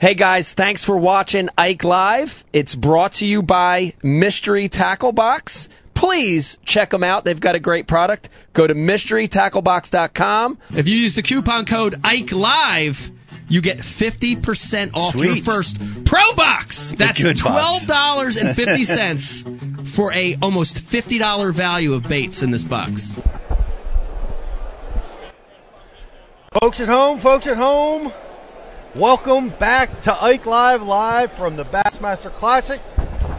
Hey 0.00 0.14
guys, 0.14 0.54
thanks 0.54 0.82
for 0.82 0.96
watching 0.96 1.50
Ike 1.58 1.84
Live. 1.84 2.42
It's 2.54 2.74
brought 2.74 3.12
to 3.14 3.26
you 3.26 3.42
by 3.42 3.92
Mystery 4.02 4.70
Tackle 4.70 5.12
Box. 5.12 5.68
Please 5.92 6.56
check 6.64 6.88
them 6.88 7.04
out. 7.04 7.26
They've 7.26 7.38
got 7.38 7.54
a 7.54 7.58
great 7.58 7.86
product. 7.86 8.30
Go 8.54 8.66
to 8.66 8.74
mysterytacklebox.com. 8.74 10.56
If 10.70 10.88
you 10.88 10.96
use 10.96 11.16
the 11.16 11.22
coupon 11.22 11.66
code 11.66 12.00
Ike 12.02 12.32
Live, 12.32 13.10
you 13.50 13.60
get 13.60 13.80
50% 13.80 14.94
off 14.94 15.16
your 15.16 15.36
first 15.36 15.78
Pro 16.06 16.32
Box. 16.32 16.92
That's 16.92 17.20
$12.50 17.20 19.86
for 19.94 20.14
a 20.14 20.38
almost 20.40 20.78
$50 20.78 21.52
value 21.52 21.92
of 21.92 22.08
baits 22.08 22.42
in 22.42 22.50
this 22.50 22.64
box. 22.64 23.20
Folks 26.58 26.80
at 26.80 26.88
home, 26.88 27.18
folks 27.18 27.46
at 27.46 27.58
home, 27.58 28.10
welcome 28.96 29.50
back 29.50 30.02
to 30.02 30.12
Ike 30.12 30.46
Live, 30.46 30.82
live 30.82 31.32
from 31.32 31.54
the 31.54 31.64
Bassmaster 31.64 32.32
Classic 32.32 32.80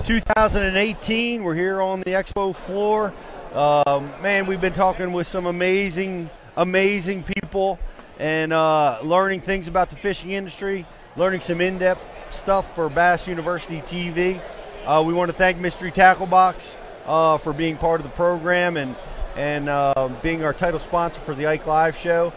2018. 0.05 1.43
We're 1.43 1.55
here 1.55 1.81
on 1.81 1.99
the 1.99 2.11
expo 2.11 2.55
floor. 2.55 3.13
Um, 3.53 4.11
man, 4.21 4.45
we've 4.45 4.61
been 4.61 4.73
talking 4.73 5.11
with 5.11 5.27
some 5.27 5.45
amazing, 5.45 6.29
amazing 6.55 7.23
people 7.23 7.79
and 8.17 8.53
uh, 8.53 8.99
learning 9.03 9.41
things 9.41 9.67
about 9.67 9.89
the 9.89 9.97
fishing 9.97 10.31
industry, 10.31 10.85
learning 11.17 11.41
some 11.41 11.59
in-depth 11.59 12.33
stuff 12.33 12.73
for 12.73 12.87
Bass 12.89 13.27
University 13.27 13.81
TV. 13.81 14.41
Uh, 14.85 15.03
we 15.05 15.13
want 15.13 15.29
to 15.31 15.37
thank 15.37 15.57
Mystery 15.57 15.91
Tackle 15.91 16.27
Box 16.27 16.77
uh, 17.05 17.37
for 17.39 17.51
being 17.51 17.77
part 17.77 17.99
of 17.99 18.05
the 18.05 18.13
program 18.13 18.77
and 18.77 18.95
and 19.35 19.69
uh, 19.69 20.09
being 20.21 20.43
our 20.43 20.53
title 20.53 20.79
sponsor 20.79 21.19
for 21.21 21.33
the 21.33 21.47
Ike 21.47 21.65
Live 21.65 21.95
show 21.95 22.33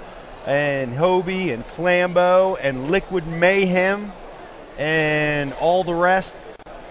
and 0.46 0.92
Hobie 0.92 1.52
and 1.52 1.66
Flambeau 1.66 2.56
and 2.60 2.90
Liquid 2.90 3.26
Mayhem 3.26 4.12
and 4.78 5.52
all 5.54 5.84
the 5.84 5.94
rest. 5.94 6.34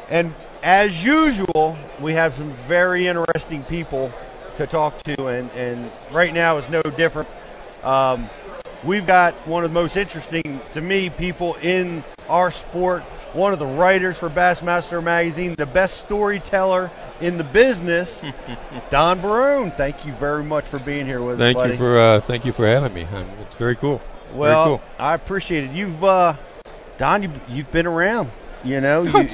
And 0.09 0.33
as 0.61 1.03
usual, 1.03 1.77
we 1.99 2.13
have 2.13 2.35
some 2.35 2.53
very 2.67 3.07
interesting 3.07 3.63
people 3.63 4.11
to 4.57 4.67
talk 4.67 5.01
to, 5.03 5.27
and, 5.27 5.51
and 5.51 5.91
right 6.11 6.33
now 6.33 6.57
is 6.57 6.69
no 6.69 6.81
different. 6.81 7.27
Um, 7.83 8.29
we've 8.83 9.05
got 9.05 9.33
one 9.47 9.63
of 9.63 9.71
the 9.71 9.73
most 9.73 9.97
interesting, 9.97 10.61
to 10.73 10.81
me, 10.81 11.09
people 11.09 11.55
in 11.55 12.03
our 12.29 12.51
sport, 12.51 13.03
one 13.33 13.51
of 13.51 13.59
the 13.59 13.65
writers 13.65 14.17
for 14.17 14.29
Bassmaster 14.29 15.03
Magazine, 15.03 15.55
the 15.55 15.65
best 15.65 15.97
storyteller 15.97 16.91
in 17.21 17.37
the 17.37 17.43
business, 17.43 18.23
Don 18.89 19.19
Barone. 19.21 19.71
Thank 19.71 20.05
you 20.05 20.13
very 20.13 20.43
much 20.43 20.65
for 20.65 20.79
being 20.79 21.05
here 21.05 21.21
with 21.21 21.37
Thank 21.37 21.57
us, 21.57 21.63
buddy. 21.63 21.73
you 21.73 21.77
for 21.77 21.99
uh, 21.99 22.19
thank 22.19 22.45
you 22.45 22.51
for 22.51 22.67
having 22.67 22.93
me. 22.93 23.03
Um, 23.03 23.27
it's 23.41 23.55
very 23.55 23.75
cool. 23.75 24.01
Well, 24.33 24.65
very 24.65 24.77
cool. 24.77 24.87
I 24.99 25.13
appreciate 25.13 25.65
it. 25.65 25.71
You've, 25.71 26.03
uh, 26.03 26.35
Don, 26.97 27.23
you, 27.23 27.31
you've 27.49 27.71
been 27.71 27.87
around. 27.87 28.31
You 28.63 28.81
know, 28.81 29.03
you, 29.03 29.29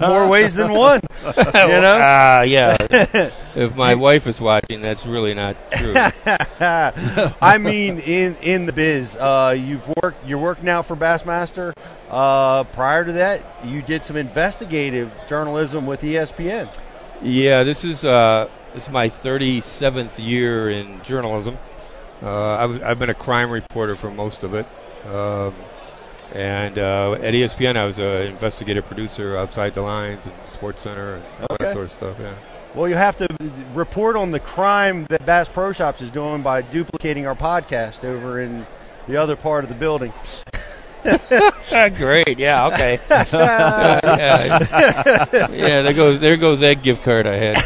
more 0.00 0.26
ways 0.28 0.54
than 0.54 0.72
one. 0.72 1.00
You 1.24 1.80
know. 1.80 1.98
Ah, 2.00 2.42
yeah. 2.42 2.76
if 3.54 3.74
my 3.74 3.94
wife 3.94 4.26
is 4.26 4.40
watching, 4.40 4.80
that's 4.80 5.06
really 5.06 5.34
not 5.34 5.56
true. 5.72 6.00
I 6.60 7.58
mean, 7.58 7.98
in 8.00 8.36
in 8.36 8.66
the 8.66 8.72
biz, 8.72 9.16
uh, 9.16 9.54
you've 9.58 9.86
worked. 10.02 10.24
You're 10.24 10.38
working 10.38 10.64
now 10.64 10.82
for 10.82 10.96
Bassmaster. 10.96 11.74
Uh, 12.08 12.64
prior 12.64 13.04
to 13.04 13.12
that, 13.14 13.42
you 13.60 13.82
did 13.82 14.04
some 14.04 14.16
investigative 14.16 15.12
journalism 15.26 15.86
with 15.86 16.02
ESPN. 16.02 16.70
yeah, 17.20 17.62
this 17.64 17.84
is 17.84 18.04
uh, 18.04 18.48
this 18.72 18.84
is 18.84 18.90
my 18.90 19.08
37th 19.08 20.18
year 20.18 20.68
in 20.70 21.02
journalism. 21.02 21.58
Uh, 22.22 22.56
I've, 22.56 22.82
I've 22.82 22.98
been 22.98 23.10
a 23.10 23.14
crime 23.14 23.50
reporter 23.50 23.96
for 23.96 24.10
most 24.10 24.44
of 24.44 24.54
it. 24.54 24.66
Um, 25.04 25.54
and 26.34 26.78
uh, 26.78 27.12
at 27.12 27.34
ESPN, 27.34 27.76
I 27.76 27.84
was 27.86 27.98
an 27.98 28.22
investigative 28.26 28.84
producer 28.86 29.36
outside 29.36 29.74
the 29.74 29.82
lines 29.82 30.26
and 30.26 30.34
Sports 30.52 30.82
Center 30.82 31.16
and 31.16 31.24
all 31.40 31.46
Okay. 31.52 31.64
that 31.64 31.72
sort 31.72 31.86
of 31.86 31.92
stuff. 31.92 32.16
Yeah. 32.20 32.34
Well, 32.74 32.88
you 32.88 32.94
have 32.96 33.16
to 33.18 33.26
report 33.74 34.16
on 34.16 34.30
the 34.30 34.40
crime 34.40 35.06
that 35.08 35.24
Bass 35.24 35.48
Pro 35.48 35.72
Shops 35.72 36.00
is 36.02 36.10
doing 36.10 36.42
by 36.42 36.62
duplicating 36.62 37.26
our 37.26 37.34
podcast 37.34 38.04
over 38.04 38.40
in 38.40 38.66
the 39.06 39.16
other 39.16 39.36
part 39.36 39.64
of 39.64 39.70
the 39.70 39.76
building. 39.76 40.12
Great. 41.96 42.38
Yeah. 42.38 42.66
Okay. 42.66 42.98
yeah. 43.10 44.88
yeah. 45.50 45.82
There 45.82 45.92
goes 45.94 46.20
there 46.20 46.36
goes 46.36 46.60
that 46.60 46.82
gift 46.82 47.02
card 47.02 47.26
I 47.26 47.36
had. 47.36 47.56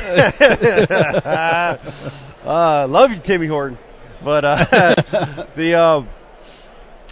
uh, 2.44 2.86
love 2.88 3.10
you, 3.10 3.18
Timmy 3.18 3.46
Horton. 3.48 3.78
But 4.22 4.44
uh, 4.44 4.64
the 5.56 5.74
uh, 5.74 6.04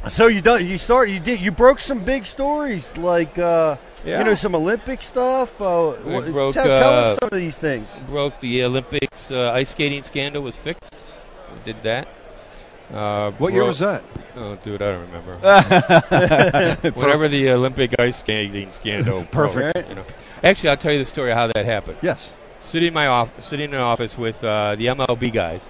so 0.09 0.27
you 0.27 0.41
done 0.41 0.67
you 0.67 0.79
start 0.79 1.09
you 1.11 1.21
did 1.21 1.41
you 1.41 1.51
broke 1.51 1.81
some 1.81 2.05
big 2.05 2.27
stories 2.27 2.97
like 2.97 3.39
uh, 3.39 3.77
Yeah. 4.05 4.19
you 4.19 4.25
know 4.25 4.35
some 4.35 4.55
Olympic 4.55 5.03
stuff. 5.03 5.61
Uh, 5.61 5.95
We 6.05 6.31
broke, 6.33 6.55
tell, 6.55 6.67
tell 6.67 6.93
us 7.05 7.17
uh, 7.17 7.21
some 7.21 7.29
of 7.33 7.39
these 7.39 7.59
things. 7.59 7.87
Broke 8.09 8.39
the 8.41 8.65
Olympics 8.65 9.31
uh, 9.31 9.53
ice 9.53 9.71
skating 9.71 10.03
scandal 10.03 10.43
was 10.43 10.57
fixed. 10.57 10.95
We 11.53 11.73
did 11.73 11.83
that. 11.83 12.09
Uh, 12.93 13.31
What 13.33 13.53
year 13.53 13.65
was 13.65 13.81
that? 13.81 14.03
Oh, 14.37 14.57
dude, 14.57 14.81
I 14.81 14.93
don't 14.93 15.07
remember. 15.11 15.37
Whatever 16.95 17.29
the 17.29 17.51
Olympic 17.51 17.95
ice 18.01 18.19
skating 18.21 18.71
scandal. 18.71 19.21
broke, 19.31 19.53
Perfect. 19.53 19.89
you 19.89 19.95
know. 19.97 20.05
Actually, 20.43 20.71
I'll 20.71 20.77
tell 20.79 20.93
you 20.93 20.99
the 20.99 21.05
story 21.05 21.31
of 21.33 21.37
how 21.37 21.47
that 21.49 21.67
happened. 21.67 21.99
Yes. 22.03 22.33
Sitting 22.61 22.89
in 22.89 22.95
my 22.95 23.07
office, 23.07 23.45
sitting 23.45 23.69
in 23.71 23.75
an 23.75 23.81
office 23.83 24.17
with 24.17 24.43
uh, 24.43 24.75
the 24.77 24.87
MLB 24.87 25.31
guys. 25.33 25.67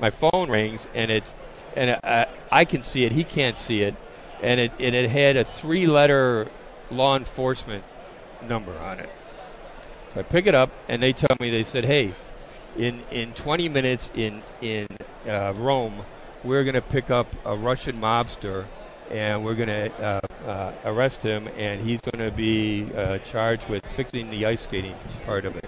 My 0.00 0.10
phone 0.10 0.48
rings 0.50 0.86
and 0.94 1.10
it's 1.10 1.32
and 1.76 1.98
I, 2.04 2.26
I 2.50 2.64
can 2.64 2.82
see 2.82 3.04
it. 3.04 3.12
He 3.12 3.24
can't 3.24 3.56
see 3.56 3.82
it, 3.82 3.96
and 4.40 4.60
it 4.60 4.72
and 4.78 4.94
it 4.94 5.10
had 5.10 5.36
a 5.36 5.44
three-letter 5.44 6.48
law 6.90 7.16
enforcement 7.16 7.84
number 8.40 8.80
on 8.80 9.00
it. 9.00 9.10
So 10.12 10.20
I 10.20 10.22
pick 10.22 10.46
it 10.46 10.54
up 10.54 10.70
and 10.88 11.02
they 11.02 11.12
tell 11.12 11.36
me 11.40 11.50
they 11.50 11.64
said, 11.64 11.84
"Hey, 11.84 12.14
in 12.76 13.02
in 13.10 13.34
20 13.34 13.68
minutes 13.68 14.10
in 14.14 14.44
in 14.60 14.86
uh, 15.26 15.54
Rome, 15.54 16.06
we're 16.42 16.64
going 16.64 16.74
to 16.74 16.82
pick 16.82 17.10
up 17.10 17.28
a 17.44 17.56
Russian 17.56 17.96
mobster." 17.98 18.70
And 19.10 19.44
we're 19.44 19.54
going 19.54 19.68
to 19.68 19.92
uh, 20.04 20.20
uh, 20.46 20.72
arrest 20.84 21.22
him, 21.22 21.48
and 21.56 21.80
he's 21.80 22.00
going 22.00 22.24
to 22.24 22.34
be 22.34 22.92
uh, 22.94 23.18
charged 23.18 23.68
with 23.68 23.86
fixing 23.86 24.30
the 24.30 24.46
ice 24.46 24.62
skating 24.62 24.94
part 25.24 25.44
of 25.44 25.56
it. 25.56 25.64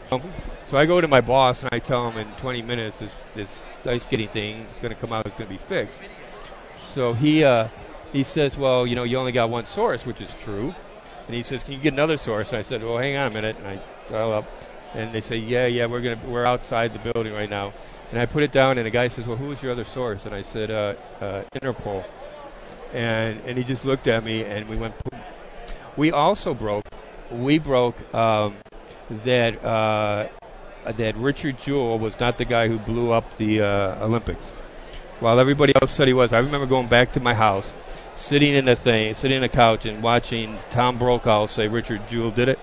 So 0.65 0.77
I 0.77 0.87
go 0.87 1.01
to 1.01 1.09
my 1.09 1.21
boss 1.21 1.62
and 1.62 1.71
I 1.73 1.78
tell 1.78 2.11
him 2.11 2.19
in 2.19 2.33
20 2.34 2.62
minutes 2.62 2.99
this 3.01 3.17
this 3.34 3.62
ice 3.87 4.05
skating 4.05 4.28
thing 4.28 4.61
is 4.61 4.73
going 4.83 4.95
to 4.95 5.01
come 5.01 5.12
out. 5.12 5.27
It's 5.27 5.34
going 5.37 5.49
to 5.49 5.53
be 5.55 5.59
fixed. 5.59 6.01
So 6.77 7.12
he 7.12 7.45
uh, 7.45 7.69
he 8.12 8.25
says, 8.25 8.56
well, 8.56 8.87
you 8.87 8.97
know, 8.97 9.05
you 9.05 9.19
only 9.19 9.33
got 9.33 9.51
one 9.51 9.67
source, 9.67 10.05
which 10.05 10.21
is 10.21 10.34
true. 10.34 10.75
And 11.27 11.37
he 11.37 11.43
says, 11.43 11.62
can 11.62 11.75
you 11.75 11.81
get 11.81 11.93
another 11.93 12.17
source? 12.17 12.51
And 12.51 12.59
I 12.59 12.62
said, 12.62 12.83
well, 12.83 12.99
hang 12.99 13.17
on 13.17 13.28
a 13.28 13.31
minute. 13.31 13.57
And 13.57 13.67
I 13.67 13.81
dial 14.09 14.33
up, 14.33 14.47
and 14.95 15.12
they 15.12 15.21
say, 15.21 15.37
yeah, 15.37 15.67
yeah, 15.67 15.87
we're 15.87 16.01
gonna 16.01 16.21
we're 16.27 16.45
outside 16.47 16.93
the 16.93 17.12
building 17.12 17.33
right 17.33 17.51
now. 17.51 17.72
And 18.11 18.19
I 18.19 18.27
put 18.27 18.43
it 18.43 18.51
down, 18.51 18.78
and 18.78 18.87
the 18.87 18.91
guy 18.91 19.09
says, 19.09 19.27
well, 19.27 19.37
who 19.37 19.53
is 19.53 19.62
your 19.62 19.72
other 19.72 19.84
source? 19.84 20.27
And 20.27 20.34
I 20.34 20.43
said, 20.43 20.71
uh, 20.71 20.95
uh, 21.21 21.45
Interpol. 21.55 22.05
And 22.93 23.41
and 23.47 23.56
he 23.56 23.65
just 23.65 23.84
looked 23.84 24.09
at 24.09 24.25
me, 24.25 24.45
and 24.45 24.69
we 24.69 24.77
went. 24.77 24.95
Boom. 25.05 25.21
We 25.97 26.11
also 26.12 26.55
broke. 26.55 26.84
We 27.31 27.59
broke 27.59 27.97
um, 28.15 28.56
that 29.25 29.65
uh, 29.65 30.28
that 30.97 31.17
Richard 31.17 31.59
Jewell 31.59 31.99
was 31.99 32.19
not 32.19 32.39
the 32.39 32.45
guy 32.45 32.69
who 32.69 32.78
blew 32.78 33.12
up 33.12 33.37
the 33.39 33.61
uh, 33.62 34.05
Olympics. 34.05 34.51
While 35.21 35.39
everybody 35.39 35.75
else 35.81 35.93
said 35.93 36.09
he 36.09 36.15
was, 36.15 36.33
I 36.33 36.39
remember 36.39 36.67
going 36.67 36.89
back 36.89 37.12
to 37.12 37.21
my 37.21 37.34
house, 37.34 37.75
sitting 38.15 38.55
in 38.55 38.69
a 38.69 38.75
thing, 38.77 39.15
sitting 39.15 39.37
in 39.37 39.45
a 39.45 39.49
couch, 39.51 39.84
and 39.87 40.03
watching 40.03 40.59
Tom 40.71 40.99
Brokaw 40.99 41.47
say 41.47 41.69
Richard 41.69 42.09
Jewell 42.09 42.31
did 42.31 42.49
it, 42.49 42.59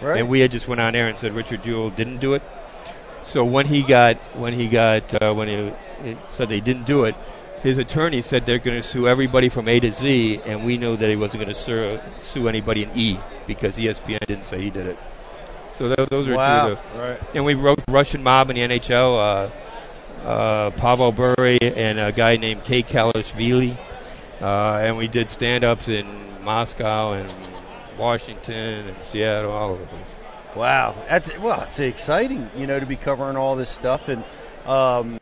Right. 0.00 0.20
and 0.20 0.28
we 0.28 0.40
had 0.40 0.52
just 0.52 0.68
went 0.68 0.80
on 0.80 0.94
air 0.94 1.08
and 1.08 1.18
said 1.18 1.32
Richard 1.32 1.64
Jewell 1.64 1.90
didn't 1.90 2.18
do 2.18 2.34
it. 2.34 2.42
So 3.22 3.44
when 3.44 3.66
he 3.66 3.82
got 3.82 4.16
when 4.36 4.52
he 4.52 4.68
got 4.68 5.20
uh, 5.20 5.34
when 5.34 5.48
he, 5.48 5.72
he 6.04 6.16
said 6.28 6.48
they 6.48 6.60
didn't 6.60 6.84
do 6.84 7.04
it, 7.04 7.16
his 7.66 7.78
attorney 7.78 8.22
said 8.22 8.46
they're 8.46 8.58
going 8.58 8.80
to 8.80 8.86
sue 8.86 9.08
everybody 9.08 9.48
from 9.48 9.68
A 9.68 9.80
to 9.80 9.90
Z, 9.90 10.40
and 10.46 10.64
we 10.64 10.78
know 10.78 10.94
that 10.94 11.10
he 11.10 11.16
wasn't 11.16 11.42
going 11.42 11.52
to 11.52 11.60
sue, 11.60 11.98
sue 12.20 12.48
anybody 12.48 12.84
in 12.84 12.90
E 12.94 13.18
because 13.46 13.76
ESPN 13.76 14.24
didn't 14.24 14.44
say 14.44 14.60
he 14.60 14.70
did 14.70 14.86
it. 14.86 14.98
So 15.74 15.88
those, 15.88 16.08
those 16.08 16.28
are 16.28 16.36
wow. 16.36 16.66
two 16.66 16.72
of 16.72 16.92
the 16.92 16.98
Right. 16.98 17.20
and 17.34 17.44
we 17.44 17.54
wrote 17.54 17.80
Russian 17.88 18.22
Mob 18.22 18.50
in 18.50 18.56
the 18.56 18.62
NHL. 18.78 19.18
Uh, 19.18 19.50
uh, 20.24 20.70
Pavel 20.70 21.12
Bure 21.12 21.58
and 21.60 22.00
a 22.00 22.12
guy 22.12 22.36
named 22.36 22.64
Kikalishvili. 22.64 23.76
Uh, 24.40 24.78
and 24.82 24.96
we 24.96 25.08
did 25.08 25.30
stand-ups 25.30 25.88
in 25.88 26.06
Moscow 26.44 27.12
and 27.12 27.32
Washington 27.98 28.86
and 28.86 29.02
Seattle, 29.02 29.50
all 29.50 29.70
over 29.70 29.82
the 29.82 29.88
place. 29.88 30.14
Wow, 30.54 30.94
that's 31.08 31.38
well, 31.38 31.62
it's 31.62 31.78
exciting, 31.80 32.48
you 32.56 32.66
know, 32.66 32.78
to 32.78 32.86
be 32.86 32.96
covering 32.96 33.36
all 33.36 33.56
this 33.56 33.70
stuff. 33.70 34.08
And 34.08 34.24
um, 34.64 35.18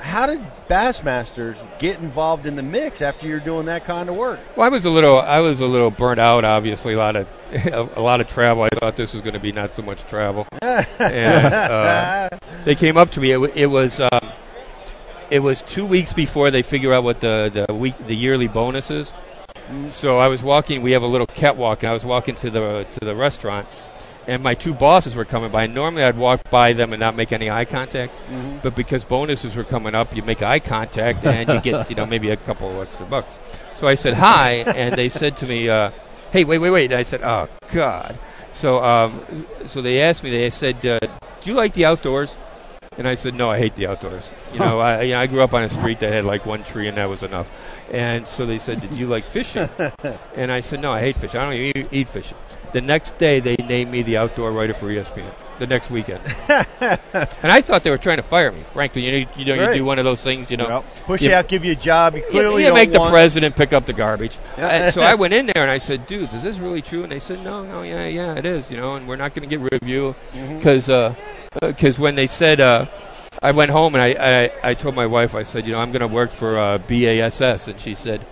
how 0.00 0.26
did 0.26 0.40
Bassmasters 0.68 1.56
get 1.78 1.98
involved 1.98 2.46
in 2.46 2.56
the 2.56 2.62
mix 2.62 3.02
after 3.02 3.26
you're 3.26 3.40
doing 3.40 3.66
that 3.66 3.84
kind 3.84 4.08
of 4.08 4.16
work? 4.16 4.40
Well, 4.56 4.66
I 4.66 4.70
was 4.70 4.84
a 4.84 4.90
little, 4.90 5.20
I 5.20 5.40
was 5.40 5.60
a 5.60 5.66
little 5.66 5.90
burnt 5.90 6.18
out. 6.18 6.44
Obviously, 6.44 6.94
a 6.94 6.98
lot 6.98 7.16
of, 7.16 7.28
a 7.96 8.00
lot 8.00 8.20
of 8.20 8.28
travel. 8.28 8.64
I 8.64 8.68
thought 8.70 8.96
this 8.96 9.12
was 9.12 9.22
going 9.22 9.34
to 9.34 9.40
be 9.40 9.52
not 9.52 9.74
so 9.74 9.82
much 9.82 10.02
travel. 10.04 10.46
and 10.62 11.54
uh, 11.54 12.28
they 12.64 12.74
came 12.74 12.96
up 12.96 13.10
to 13.12 13.20
me. 13.20 13.32
It, 13.32 13.56
it 13.56 13.66
was, 13.66 14.00
um, 14.00 14.32
it 15.30 15.40
was 15.40 15.62
two 15.62 15.86
weeks 15.86 16.12
before 16.12 16.50
they 16.50 16.62
figure 16.62 16.92
out 16.92 17.04
what 17.04 17.20
the 17.20 17.66
the 17.68 17.74
week, 17.74 17.94
the 18.04 18.16
yearly 18.16 18.48
bonus 18.48 18.90
is. 18.90 19.12
So 19.88 20.18
I 20.18 20.28
was 20.28 20.42
walking. 20.42 20.82
We 20.82 20.92
have 20.92 21.02
a 21.02 21.06
little 21.06 21.26
catwalk, 21.26 21.82
and 21.82 21.90
I 21.90 21.92
was 21.92 22.04
walking 22.04 22.34
to 22.36 22.50
the 22.50 22.86
to 22.92 23.00
the 23.00 23.14
restaurant, 23.14 23.68
and 24.26 24.42
my 24.42 24.54
two 24.54 24.74
bosses 24.74 25.14
were 25.14 25.24
coming 25.24 25.50
by. 25.50 25.66
Normally, 25.66 26.02
I'd 26.02 26.16
walk 26.16 26.50
by 26.50 26.72
them 26.72 26.92
and 26.92 27.00
not 27.00 27.16
make 27.16 27.32
any 27.32 27.50
eye 27.50 27.64
contact, 27.64 28.12
but 28.62 28.74
because 28.74 29.04
bonuses 29.04 29.56
were 29.56 29.64
coming 29.64 29.94
up, 29.94 30.14
you 30.14 30.22
make 30.22 30.42
eye 30.42 30.60
contact 30.60 31.24
and 31.24 31.48
you 31.48 31.60
get 31.60 31.90
you 31.90 31.96
know 31.96 32.06
maybe 32.06 32.30
a 32.30 32.36
couple 32.36 32.80
of 32.80 32.86
extra 32.86 33.06
bucks. 33.06 33.32
So 33.74 33.88
I 33.88 33.94
said 33.94 34.14
hi, 34.14 34.58
and 34.58 34.94
they 34.94 35.08
said 35.08 35.38
to 35.38 35.46
me, 35.46 35.68
uh, 35.68 35.90
"Hey, 36.32 36.44
wait, 36.44 36.58
wait, 36.58 36.70
wait!" 36.70 36.90
And 36.90 37.00
I 37.00 37.02
said, 37.02 37.22
"Oh 37.22 37.48
God." 37.72 38.18
So 38.52 38.82
um, 38.82 39.46
so 39.66 39.82
they 39.82 40.02
asked 40.02 40.22
me. 40.22 40.30
They 40.30 40.50
said, 40.50 40.84
uh, 40.86 40.98
"Do 41.00 41.50
you 41.50 41.54
like 41.54 41.72
the 41.72 41.86
outdoors?" 41.86 42.36
And 42.98 43.08
I 43.08 43.14
said, 43.14 43.34
"No, 43.34 43.50
I 43.50 43.58
hate 43.58 43.74
the 43.76 43.86
outdoors." 43.86 44.28
You 44.52 44.58
know, 44.58 44.78
I 44.80 45.02
you 45.02 45.12
know, 45.14 45.20
I 45.20 45.26
grew 45.26 45.42
up 45.42 45.54
on 45.54 45.62
a 45.62 45.70
street 45.70 46.00
that 46.00 46.12
had 46.12 46.24
like 46.24 46.44
one 46.44 46.62
tree, 46.64 46.88
and 46.88 46.98
that 46.98 47.08
was 47.08 47.22
enough. 47.22 47.50
And 47.90 48.28
so 48.28 48.46
they 48.46 48.58
said, 48.58 48.80
"Did 48.80 48.92
you 48.92 49.06
like 49.06 49.24
fishing?" 49.24 49.68
and 50.36 50.52
I 50.52 50.60
said, 50.60 50.80
"No, 50.80 50.92
I 50.92 51.00
hate 51.00 51.16
fishing. 51.16 51.40
I 51.40 51.44
don't 51.44 51.54
even 51.54 51.82
eat, 51.82 51.88
eat 51.92 52.08
fishing." 52.08 52.36
The 52.72 52.80
next 52.80 53.18
day, 53.18 53.40
they 53.40 53.56
named 53.56 53.90
me 53.90 54.02
the 54.02 54.18
outdoor 54.18 54.52
writer 54.52 54.74
for 54.74 54.86
ESPN. 54.86 55.32
The 55.58 55.66
next 55.66 55.90
weekend, 55.90 56.22
and 56.48 57.52
I 57.52 57.60
thought 57.60 57.84
they 57.84 57.90
were 57.90 57.98
trying 57.98 58.16
to 58.16 58.22
fire 58.22 58.50
me. 58.50 58.62
Frankly, 58.62 59.02
you 59.02 59.12
know, 59.12 59.30
you, 59.36 59.44
know, 59.44 59.68
you 59.68 59.74
do 59.74 59.84
one 59.84 59.98
of 59.98 60.06
those 60.06 60.22
things, 60.22 60.50
you 60.50 60.56
know. 60.56 60.68
Yep. 60.76 60.84
Push 61.04 61.20
You- 61.20 61.28
you 61.28 61.34
out, 61.34 61.48
give 61.48 61.66
you 61.66 61.72
a 61.72 61.74
job. 61.74 62.14
You 62.14 62.22
You, 62.22 62.30
clearly 62.30 62.62
you 62.62 62.68
don't 62.68 62.76
make 62.76 62.92
the 62.92 63.10
president 63.10 63.56
pick 63.56 63.74
up 63.74 63.84
the 63.84 63.92
garbage. 63.92 64.38
And 64.56 64.94
so 64.94 65.02
I 65.02 65.16
went 65.16 65.34
in 65.34 65.44
there 65.44 65.60
and 65.62 65.70
I 65.70 65.76
said, 65.76 66.06
"Dudes, 66.06 66.32
is 66.32 66.42
this 66.42 66.56
really 66.56 66.80
true?" 66.80 67.02
And 67.02 67.12
they 67.12 67.18
said, 67.20 67.44
"No, 67.44 67.62
no, 67.62 67.82
yeah, 67.82 68.06
yeah, 68.06 68.36
it 68.38 68.46
is. 68.46 68.70
You 68.70 68.78
know, 68.78 68.94
and 68.94 69.06
we're 69.06 69.16
not 69.16 69.34
going 69.34 69.46
to 69.46 69.54
get 69.54 69.60
rid 69.62 69.74
of 69.82 69.86
you 69.86 70.14
Mm-hmm. 70.32 70.56
because 70.56 70.86
because 71.60 71.98
when 71.98 72.14
they 72.14 72.26
said." 72.26 72.60
Uh, 72.62 72.86
I 73.42 73.52
went 73.52 73.70
home 73.70 73.94
and 73.94 74.02
I, 74.02 74.10
I, 74.64 74.70
I 74.70 74.74
told 74.74 74.94
my 74.94 75.06
wife, 75.06 75.34
I 75.34 75.44
said, 75.44 75.64
you 75.64 75.72
know, 75.72 75.78
I'm 75.78 75.92
going 75.92 76.00
to 76.00 76.08
work 76.08 76.30
for 76.30 76.58
uh, 76.58 76.78
BASS. 76.78 77.68
And 77.68 77.80
she 77.80 77.94
said, 77.94 78.26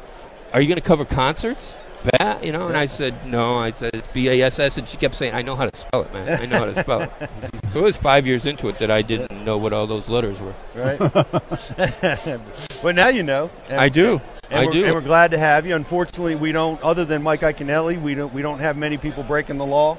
are 0.52 0.60
you 0.60 0.66
going 0.66 0.74
to 0.80 0.86
cover 0.86 1.04
concerts? 1.06 1.72
Bat, 2.04 2.44
you 2.44 2.52
know, 2.52 2.68
and 2.68 2.76
I 2.76 2.86
said, 2.86 3.26
no, 3.26 3.58
I 3.58 3.72
said, 3.72 3.90
it's 3.94 4.06
BASS. 4.08 4.78
And 4.78 4.88
she 4.88 4.96
kept 4.96 5.14
saying, 5.14 5.34
I 5.34 5.42
know 5.42 5.56
how 5.56 5.66
to 5.66 5.76
spell 5.76 6.02
it, 6.02 6.12
man. 6.12 6.40
I 6.40 6.46
know 6.46 6.58
how 6.58 6.64
to 6.66 6.82
spell 6.82 7.02
it. 7.02 7.10
so 7.72 7.80
it 7.80 7.82
was 7.82 7.96
five 7.96 8.26
years 8.26 8.46
into 8.46 8.68
it 8.68 8.78
that 8.78 8.90
I 8.90 9.02
didn't 9.02 9.44
know 9.44 9.58
what 9.58 9.72
all 9.72 9.86
those 9.86 10.08
letters 10.08 10.38
were. 10.40 10.54
Right. 10.74 10.98
but 12.82 12.94
now 12.94 13.08
you 13.08 13.22
know. 13.22 13.50
And, 13.68 13.80
I 13.80 13.88
do. 13.88 14.20
And 14.50 14.68
I 14.68 14.72
do. 14.72 14.84
And 14.84 14.94
we're 14.94 15.00
glad 15.00 15.32
to 15.32 15.38
have 15.38 15.66
you. 15.66 15.74
Unfortunately, 15.74 16.36
we 16.36 16.52
don't. 16.52 16.80
Other 16.82 17.04
than 17.04 17.22
Mike 17.22 17.40
Iaconelli, 17.40 18.00
we 18.00 18.14
don't. 18.14 18.32
We 18.32 18.42
don't 18.42 18.60
have 18.60 18.76
many 18.76 18.96
people 18.96 19.22
breaking 19.22 19.58
the 19.58 19.66
law 19.66 19.98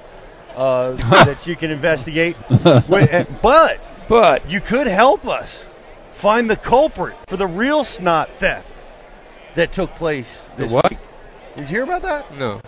uh, 0.55 0.91
that 1.25 1.47
you 1.47 1.55
can 1.55 1.71
investigate. 1.71 2.35
But 2.47 2.87
But 4.07 4.49
you 4.49 4.61
could 4.61 4.87
help 4.87 5.27
us 5.27 5.65
find 6.13 6.49
the 6.49 6.57
culprit 6.57 7.15
for 7.27 7.37
the 7.37 7.47
real 7.47 7.83
snot 7.83 8.29
theft 8.39 8.75
that 9.55 9.71
took 9.71 9.95
place 9.95 10.45
the 10.57 10.67
what? 10.67 10.89
week. 10.89 10.99
Did 11.59 11.69
you 11.69 11.75
hear 11.75 11.83
about 11.83 12.03
that? 12.03 12.37
No. 12.37 12.61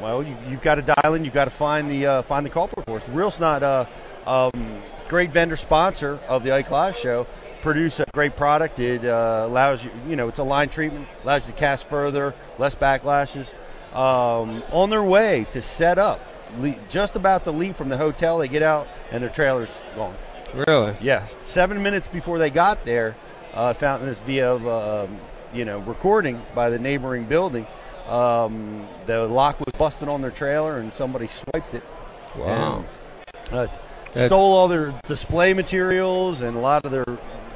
Well, 0.00 0.22
you, 0.22 0.36
you've 0.48 0.60
got 0.62 0.74
to 0.74 0.82
dial 0.82 1.14
in. 1.14 1.24
You've 1.24 1.32
got 1.32 1.46
to 1.46 1.50
find 1.50 1.90
the 1.90 2.06
uh, 2.06 2.22
find 2.22 2.44
the 2.44 2.50
culprit 2.50 2.84
for 2.86 2.98
us. 2.98 3.06
The 3.06 3.12
real 3.12 3.30
snot, 3.30 3.62
uh, 3.62 3.86
um, 4.26 4.82
great 5.08 5.30
vendor 5.30 5.56
sponsor 5.56 6.20
of 6.28 6.42
the 6.42 6.52
Ike 6.52 6.70
Live 6.70 6.96
show, 6.96 7.26
produce 7.62 8.00
a 8.00 8.06
great 8.12 8.36
product. 8.36 8.78
It 8.78 9.04
uh, 9.04 9.44
allows 9.46 9.82
you, 9.82 9.90
you 10.08 10.16
know, 10.16 10.28
it's 10.28 10.38
a 10.38 10.44
line 10.44 10.68
treatment, 10.68 11.08
allows 11.22 11.46
you 11.46 11.52
to 11.52 11.58
cast 11.58 11.88
further, 11.88 12.34
less 12.58 12.74
backlashes. 12.74 13.54
Um, 13.94 14.62
on 14.72 14.90
their 14.90 15.02
way 15.02 15.46
to 15.52 15.62
set 15.62 15.98
up, 15.98 16.20
le- 16.58 16.76
just 16.90 17.16
about 17.16 17.44
to 17.44 17.50
leave 17.50 17.76
from 17.76 17.88
the 17.88 17.96
hotel, 17.96 18.38
they 18.38 18.48
get 18.48 18.62
out 18.62 18.88
and 19.10 19.22
their 19.22 19.30
trailer's 19.30 19.74
gone. 19.94 20.16
Really? 20.54 20.96
Yes, 21.00 21.34
seven 21.44 21.82
minutes 21.82 22.08
before 22.08 22.38
they 22.38 22.50
got 22.50 22.84
there, 22.84 23.16
uh, 23.54 23.72
found 23.74 24.06
this 24.06 24.18
via, 24.20 24.54
um, 24.54 25.18
you 25.54 25.64
know, 25.64 25.78
recording 25.78 26.42
by 26.54 26.68
the 26.68 26.78
neighboring 26.78 27.24
building. 27.24 27.66
Um, 28.08 28.86
the 29.06 29.26
lock 29.26 29.58
was 29.60 29.72
busted 29.78 30.08
on 30.08 30.22
their 30.22 30.30
trailer, 30.30 30.78
and 30.78 30.92
somebody 30.92 31.28
swiped 31.28 31.74
it. 31.74 31.82
Wow. 32.36 32.84
And, 33.50 33.58
uh, 33.58 34.26
stole 34.26 34.54
all 34.54 34.68
their 34.68 34.92
display 35.06 35.54
materials 35.54 36.42
and 36.42 36.56
a 36.56 36.60
lot 36.60 36.84
of 36.84 36.90
their 36.90 37.04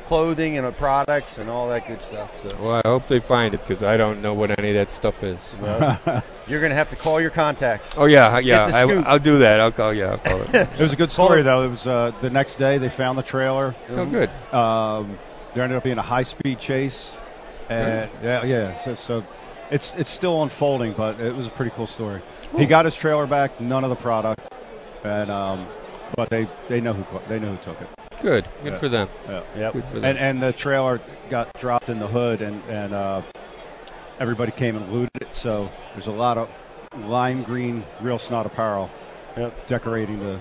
clothing 0.06 0.56
and 0.56 0.66
uh, 0.66 0.70
products 0.70 1.38
and 1.38 1.50
all 1.50 1.68
that 1.68 1.86
good 1.86 2.00
stuff. 2.00 2.42
So 2.42 2.56
Well, 2.60 2.80
I 2.84 2.88
hope 2.88 3.08
they 3.08 3.18
find 3.18 3.54
it 3.54 3.60
because 3.66 3.82
I 3.82 3.96
don't 3.96 4.22
know 4.22 4.34
what 4.34 4.58
any 4.58 4.70
of 4.70 4.76
that 4.76 4.90
stuff 4.90 5.22
is. 5.24 5.38
well, 5.60 6.00
you're 6.46 6.60
going 6.60 6.70
to 6.70 6.76
have 6.76 6.90
to 6.90 6.96
call 6.96 7.20
your 7.20 7.30
contacts. 7.30 7.94
Oh 7.96 8.06
yeah, 8.06 8.38
yeah. 8.38 8.70
I, 8.72 8.82
I'll 8.82 9.18
do 9.18 9.38
that. 9.38 9.60
I'll 9.60 9.72
call. 9.72 9.92
Yeah, 9.92 10.12
I'll 10.12 10.18
call 10.18 10.42
it. 10.42 10.54
It 10.54 10.80
was 10.80 10.92
a 10.92 10.96
good 10.96 11.10
story 11.10 11.42
though. 11.42 11.64
It 11.64 11.68
was 11.70 11.86
uh, 11.86 12.12
the 12.20 12.30
next 12.30 12.56
day 12.56 12.78
they 12.78 12.88
found 12.88 13.18
the 13.18 13.22
trailer. 13.22 13.74
oh, 13.90 14.06
good. 14.06 14.30
Um, 14.52 15.18
there 15.54 15.64
ended 15.64 15.76
up 15.78 15.84
being 15.84 15.98
a 15.98 16.02
high-speed 16.02 16.58
chase, 16.60 17.12
and 17.68 18.10
yeah, 18.22 18.44
yeah. 18.44 18.84
So, 18.84 18.94
so 18.94 19.24
it's 19.70 19.94
it's 19.96 20.10
still 20.10 20.42
unfolding, 20.42 20.92
but 20.92 21.20
it 21.20 21.34
was 21.34 21.46
a 21.46 21.50
pretty 21.50 21.70
cool 21.72 21.86
story. 21.86 22.22
He 22.56 22.66
got 22.66 22.84
his 22.84 22.94
trailer 22.94 23.26
back, 23.26 23.60
none 23.60 23.84
of 23.84 23.90
the 23.90 23.96
product, 23.96 24.40
and 25.04 25.30
um, 25.30 25.66
but 26.16 26.30
they 26.30 26.46
they 26.68 26.80
know 26.80 26.92
who 26.92 27.20
they 27.28 27.38
know 27.38 27.50
who 27.50 27.56
took 27.58 27.80
it. 27.80 27.88
Good. 28.22 28.46
Good 28.62 28.72
Yeah. 28.72 28.78
for 28.78 28.88
them. 28.88 29.08
Yeah. 29.28 29.42
Yep. 29.56 29.72
Good 29.74 29.84
for 29.84 29.94
them. 30.00 30.04
And 30.04 30.18
and 30.18 30.42
the 30.42 30.52
trailer 30.52 31.00
got 31.28 31.54
dropped 31.58 31.88
in 31.88 31.98
the 31.98 32.06
hood, 32.08 32.40
and 32.42 32.62
and 32.68 32.92
uh, 32.94 33.22
everybody 34.18 34.52
came 34.52 34.76
and 34.76 34.90
looted 34.92 35.10
it. 35.20 35.34
So 35.34 35.70
there's 35.94 36.06
a 36.06 36.12
lot 36.12 36.38
of 36.38 36.48
lime 37.04 37.42
green 37.42 37.84
real 38.00 38.18
snot 38.18 38.46
apparel 38.46 38.90
Yep. 39.36 39.66
decorating 39.66 40.20
the. 40.20 40.38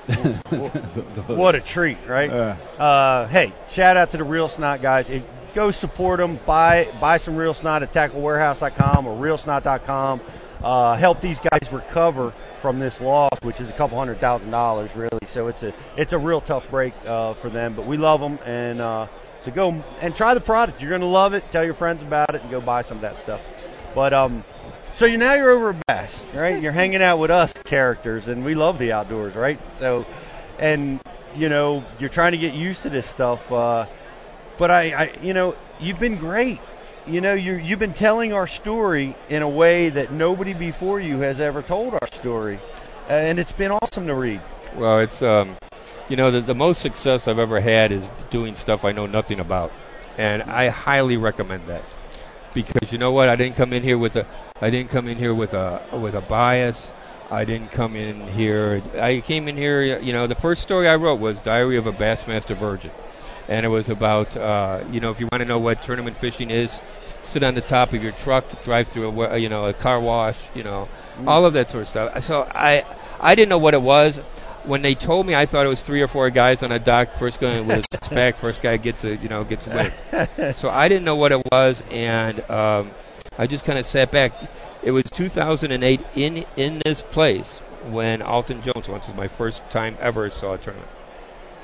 the, 0.06 1.04
the 1.14 1.22
hood. 1.22 1.38
What 1.38 1.54
a 1.54 1.60
treat, 1.60 1.98
right? 2.08 2.30
Uh, 2.30 2.56
Uh, 2.78 3.26
hey, 3.28 3.52
shout 3.70 3.96
out 3.96 4.10
to 4.10 4.16
the 4.16 4.24
Real 4.24 4.48
Snot 4.48 4.82
guys. 4.82 5.08
It, 5.08 5.22
go 5.54 5.70
support 5.70 6.18
them. 6.20 6.38
Buy 6.46 6.90
buy 7.00 7.16
some 7.18 7.36
Real 7.36 7.54
Snot 7.54 7.82
at 7.82 7.92
tacklewarehouse.com 7.92 9.06
or 9.06 9.16
realsnot.com. 9.16 10.20
Uh, 10.62 10.94
help 10.96 11.20
these 11.20 11.40
guys 11.40 11.72
recover 11.72 12.34
from 12.60 12.78
this 12.78 13.00
loss, 13.00 13.32
which 13.42 13.60
is 13.60 13.70
a 13.70 13.72
couple 13.72 13.96
hundred 13.96 14.20
thousand 14.20 14.50
dollars, 14.50 14.94
really. 14.94 15.26
So 15.26 15.48
it's 15.48 15.62
a 15.62 15.72
it's 15.96 16.12
a 16.12 16.18
real 16.18 16.40
tough 16.40 16.68
break 16.70 16.92
uh, 17.06 17.34
for 17.34 17.48
them, 17.48 17.74
but 17.74 17.86
we 17.86 17.96
love 17.96 18.20
them, 18.20 18.38
and 18.44 18.80
uh, 18.80 19.06
so 19.40 19.50
go 19.50 19.82
and 20.00 20.14
try 20.14 20.34
the 20.34 20.40
product. 20.40 20.80
You're 20.80 20.90
gonna 20.90 21.06
love 21.06 21.34
it. 21.34 21.50
Tell 21.50 21.64
your 21.64 21.74
friends 21.74 22.02
about 22.02 22.34
it, 22.34 22.42
and 22.42 22.50
go 22.50 22.60
buy 22.60 22.82
some 22.82 22.98
of 22.98 23.02
that 23.02 23.18
stuff. 23.18 23.40
But 23.94 24.12
um, 24.12 24.44
so 24.94 25.06
you 25.06 25.16
now 25.16 25.34
you're 25.34 25.50
over 25.50 25.70
at 25.70 25.86
Bass, 25.86 26.26
right? 26.34 26.62
You're 26.62 26.72
hanging 26.72 27.02
out 27.02 27.18
with 27.18 27.30
us 27.30 27.52
characters, 27.64 28.28
and 28.28 28.44
we 28.44 28.54
love 28.54 28.78
the 28.78 28.92
outdoors, 28.92 29.34
right? 29.34 29.58
So, 29.74 30.04
and 30.58 31.00
you 31.34 31.48
know 31.48 31.84
you're 31.98 32.10
trying 32.10 32.32
to 32.32 32.38
get 32.38 32.54
used 32.54 32.82
to 32.82 32.90
this 32.90 33.06
stuff. 33.06 33.50
Uh, 33.50 33.86
but 34.60 34.70
I, 34.70 34.82
I, 34.92 35.12
you 35.22 35.32
know, 35.32 35.56
you've 35.80 35.98
been 35.98 36.18
great. 36.18 36.60
You 37.06 37.22
know, 37.22 37.32
you 37.32 37.54
you've 37.54 37.78
been 37.78 37.94
telling 37.94 38.34
our 38.34 38.46
story 38.46 39.16
in 39.30 39.40
a 39.40 39.48
way 39.48 39.88
that 39.88 40.12
nobody 40.12 40.52
before 40.52 41.00
you 41.00 41.20
has 41.20 41.40
ever 41.40 41.62
told 41.62 41.94
our 41.94 42.06
story, 42.12 42.60
and 43.08 43.38
it's 43.38 43.52
been 43.52 43.72
awesome 43.72 44.06
to 44.06 44.14
read. 44.14 44.42
Well, 44.76 44.98
it's 44.98 45.22
um, 45.22 45.56
you 46.10 46.16
know, 46.16 46.30
the, 46.30 46.42
the 46.42 46.54
most 46.54 46.82
success 46.82 47.26
I've 47.26 47.38
ever 47.38 47.58
had 47.58 47.90
is 47.90 48.06
doing 48.28 48.54
stuff 48.54 48.84
I 48.84 48.92
know 48.92 49.06
nothing 49.06 49.40
about, 49.40 49.72
and 50.18 50.42
I 50.42 50.68
highly 50.68 51.16
recommend 51.16 51.66
that 51.68 51.82
because 52.52 52.92
you 52.92 52.98
know 52.98 53.12
what? 53.12 53.30
I 53.30 53.36
didn't 53.36 53.56
come 53.56 53.72
in 53.72 53.82
here 53.82 53.96
with 53.96 54.16
a, 54.16 54.26
I 54.60 54.68
didn't 54.68 54.90
come 54.90 55.08
in 55.08 55.16
here 55.16 55.34
with 55.34 55.54
a 55.54 55.82
with 55.94 56.14
a 56.14 56.20
bias. 56.20 56.92
I 57.30 57.44
didn't 57.44 57.70
come 57.70 57.96
in 57.96 58.28
here. 58.28 58.82
I 59.00 59.20
came 59.20 59.48
in 59.48 59.56
here. 59.56 59.98
You 60.00 60.12
know, 60.12 60.26
the 60.26 60.34
first 60.34 60.60
story 60.60 60.86
I 60.86 60.96
wrote 60.96 61.18
was 61.18 61.40
Diary 61.40 61.78
of 61.78 61.86
a 61.86 61.92
Bassmaster 61.92 62.56
Virgin, 62.56 62.90
and 63.48 63.64
it 63.64 63.68
was 63.68 63.88
about, 63.88 64.36
uh, 64.36 64.84
you 64.90 65.00
know, 65.00 65.10
if 65.10 65.20
you 65.20 65.28
want 65.30 65.40
to 65.40 65.44
know 65.46 65.58
what 65.58 65.82
tournament 65.82 66.16
fishing 66.16 66.50
is, 66.50 66.78
sit 67.22 67.42
on 67.42 67.54
the 67.54 67.60
top 67.60 67.92
of 67.92 68.02
your 68.02 68.12
truck, 68.12 68.62
drive 68.62 68.88
through 68.88 69.08
a, 69.22 69.38
you 69.38 69.48
know, 69.48 69.66
a 69.66 69.72
car 69.72 70.00
wash, 70.00 70.38
you 70.54 70.62
know, 70.62 70.88
all 71.26 71.46
of 71.46 71.54
that 71.54 71.70
sort 71.70 71.82
of 71.82 71.88
stuff. 71.88 72.22
So 72.24 72.42
I, 72.42 72.84
I 73.20 73.34
didn't 73.34 73.48
know 73.48 73.58
what 73.58 73.74
it 73.74 73.82
was. 73.82 74.18
When 74.64 74.82
they 74.82 74.94
told 74.94 75.26
me, 75.26 75.34
I 75.34 75.46
thought 75.46 75.64
it 75.64 75.70
was 75.70 75.80
three 75.80 76.02
or 76.02 76.06
four 76.08 76.28
guys 76.30 76.62
on 76.62 76.70
a 76.70 76.78
dock. 76.78 77.14
First 77.14 77.40
guy 77.40 77.60
with 77.60 77.84
a 77.94 77.98
pack, 78.10 78.36
first 78.36 78.60
guy 78.60 78.76
gets 78.76 79.04
a, 79.04 79.16
you 79.16 79.28
know, 79.28 79.44
gets 79.44 79.66
a 79.66 79.70
win. 79.70 80.54
so 80.54 80.68
I 80.68 80.88
didn't 80.88 81.04
know 81.04 81.16
what 81.16 81.32
it 81.32 81.42
was, 81.50 81.82
and 81.90 82.38
um, 82.50 82.90
I 83.38 83.46
just 83.46 83.64
kind 83.64 83.78
of 83.78 83.86
sat 83.86 84.10
back. 84.10 84.32
It 84.82 84.90
was 84.90 85.04
2008 85.04 86.00
in 86.14 86.44
in 86.56 86.82
this 86.84 87.00
place 87.00 87.58
when 87.84 88.20
Alton 88.22 88.60
Jones. 88.60 88.86
This 88.86 89.06
was 89.06 89.16
my 89.16 89.28
first 89.28 89.62
time 89.70 89.96
ever 90.00 90.28
saw 90.30 90.54
a 90.54 90.58
tournament. 90.58 90.90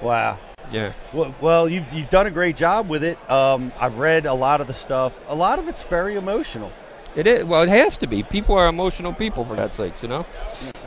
Wow. 0.00 0.38
Yeah. 0.72 0.92
Well, 1.14 1.34
well, 1.40 1.68
you've 1.68 1.92
you've 1.92 2.10
done 2.10 2.26
a 2.26 2.30
great 2.30 2.56
job 2.56 2.88
with 2.88 3.04
it. 3.04 3.18
Um, 3.30 3.72
I've 3.78 3.98
read 3.98 4.26
a 4.26 4.34
lot 4.34 4.60
of 4.60 4.66
the 4.66 4.74
stuff. 4.74 5.12
A 5.28 5.34
lot 5.34 5.58
of 5.58 5.68
it's 5.68 5.82
very 5.84 6.16
emotional. 6.16 6.72
It 7.14 7.26
is. 7.26 7.44
Well, 7.44 7.62
it 7.62 7.68
has 7.68 7.96
to 7.98 8.06
be. 8.06 8.22
People 8.22 8.56
are 8.56 8.66
emotional 8.68 9.12
people, 9.12 9.44
for 9.44 9.56
that 9.56 9.72
sakes, 9.72 10.02
you 10.02 10.08
know. 10.08 10.26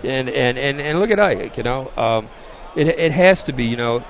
And 0.03 0.29
and 0.29 0.57
and 0.57 0.79
and 0.79 0.99
look 0.99 1.11
at 1.11 1.19
Ike, 1.19 1.57
you 1.57 1.63
know. 1.63 1.91
Um, 1.97 2.29
it 2.75 2.87
it 2.87 3.11
has 3.11 3.43
to 3.43 3.53
be, 3.53 3.65
you 3.65 3.77
know. 3.77 4.03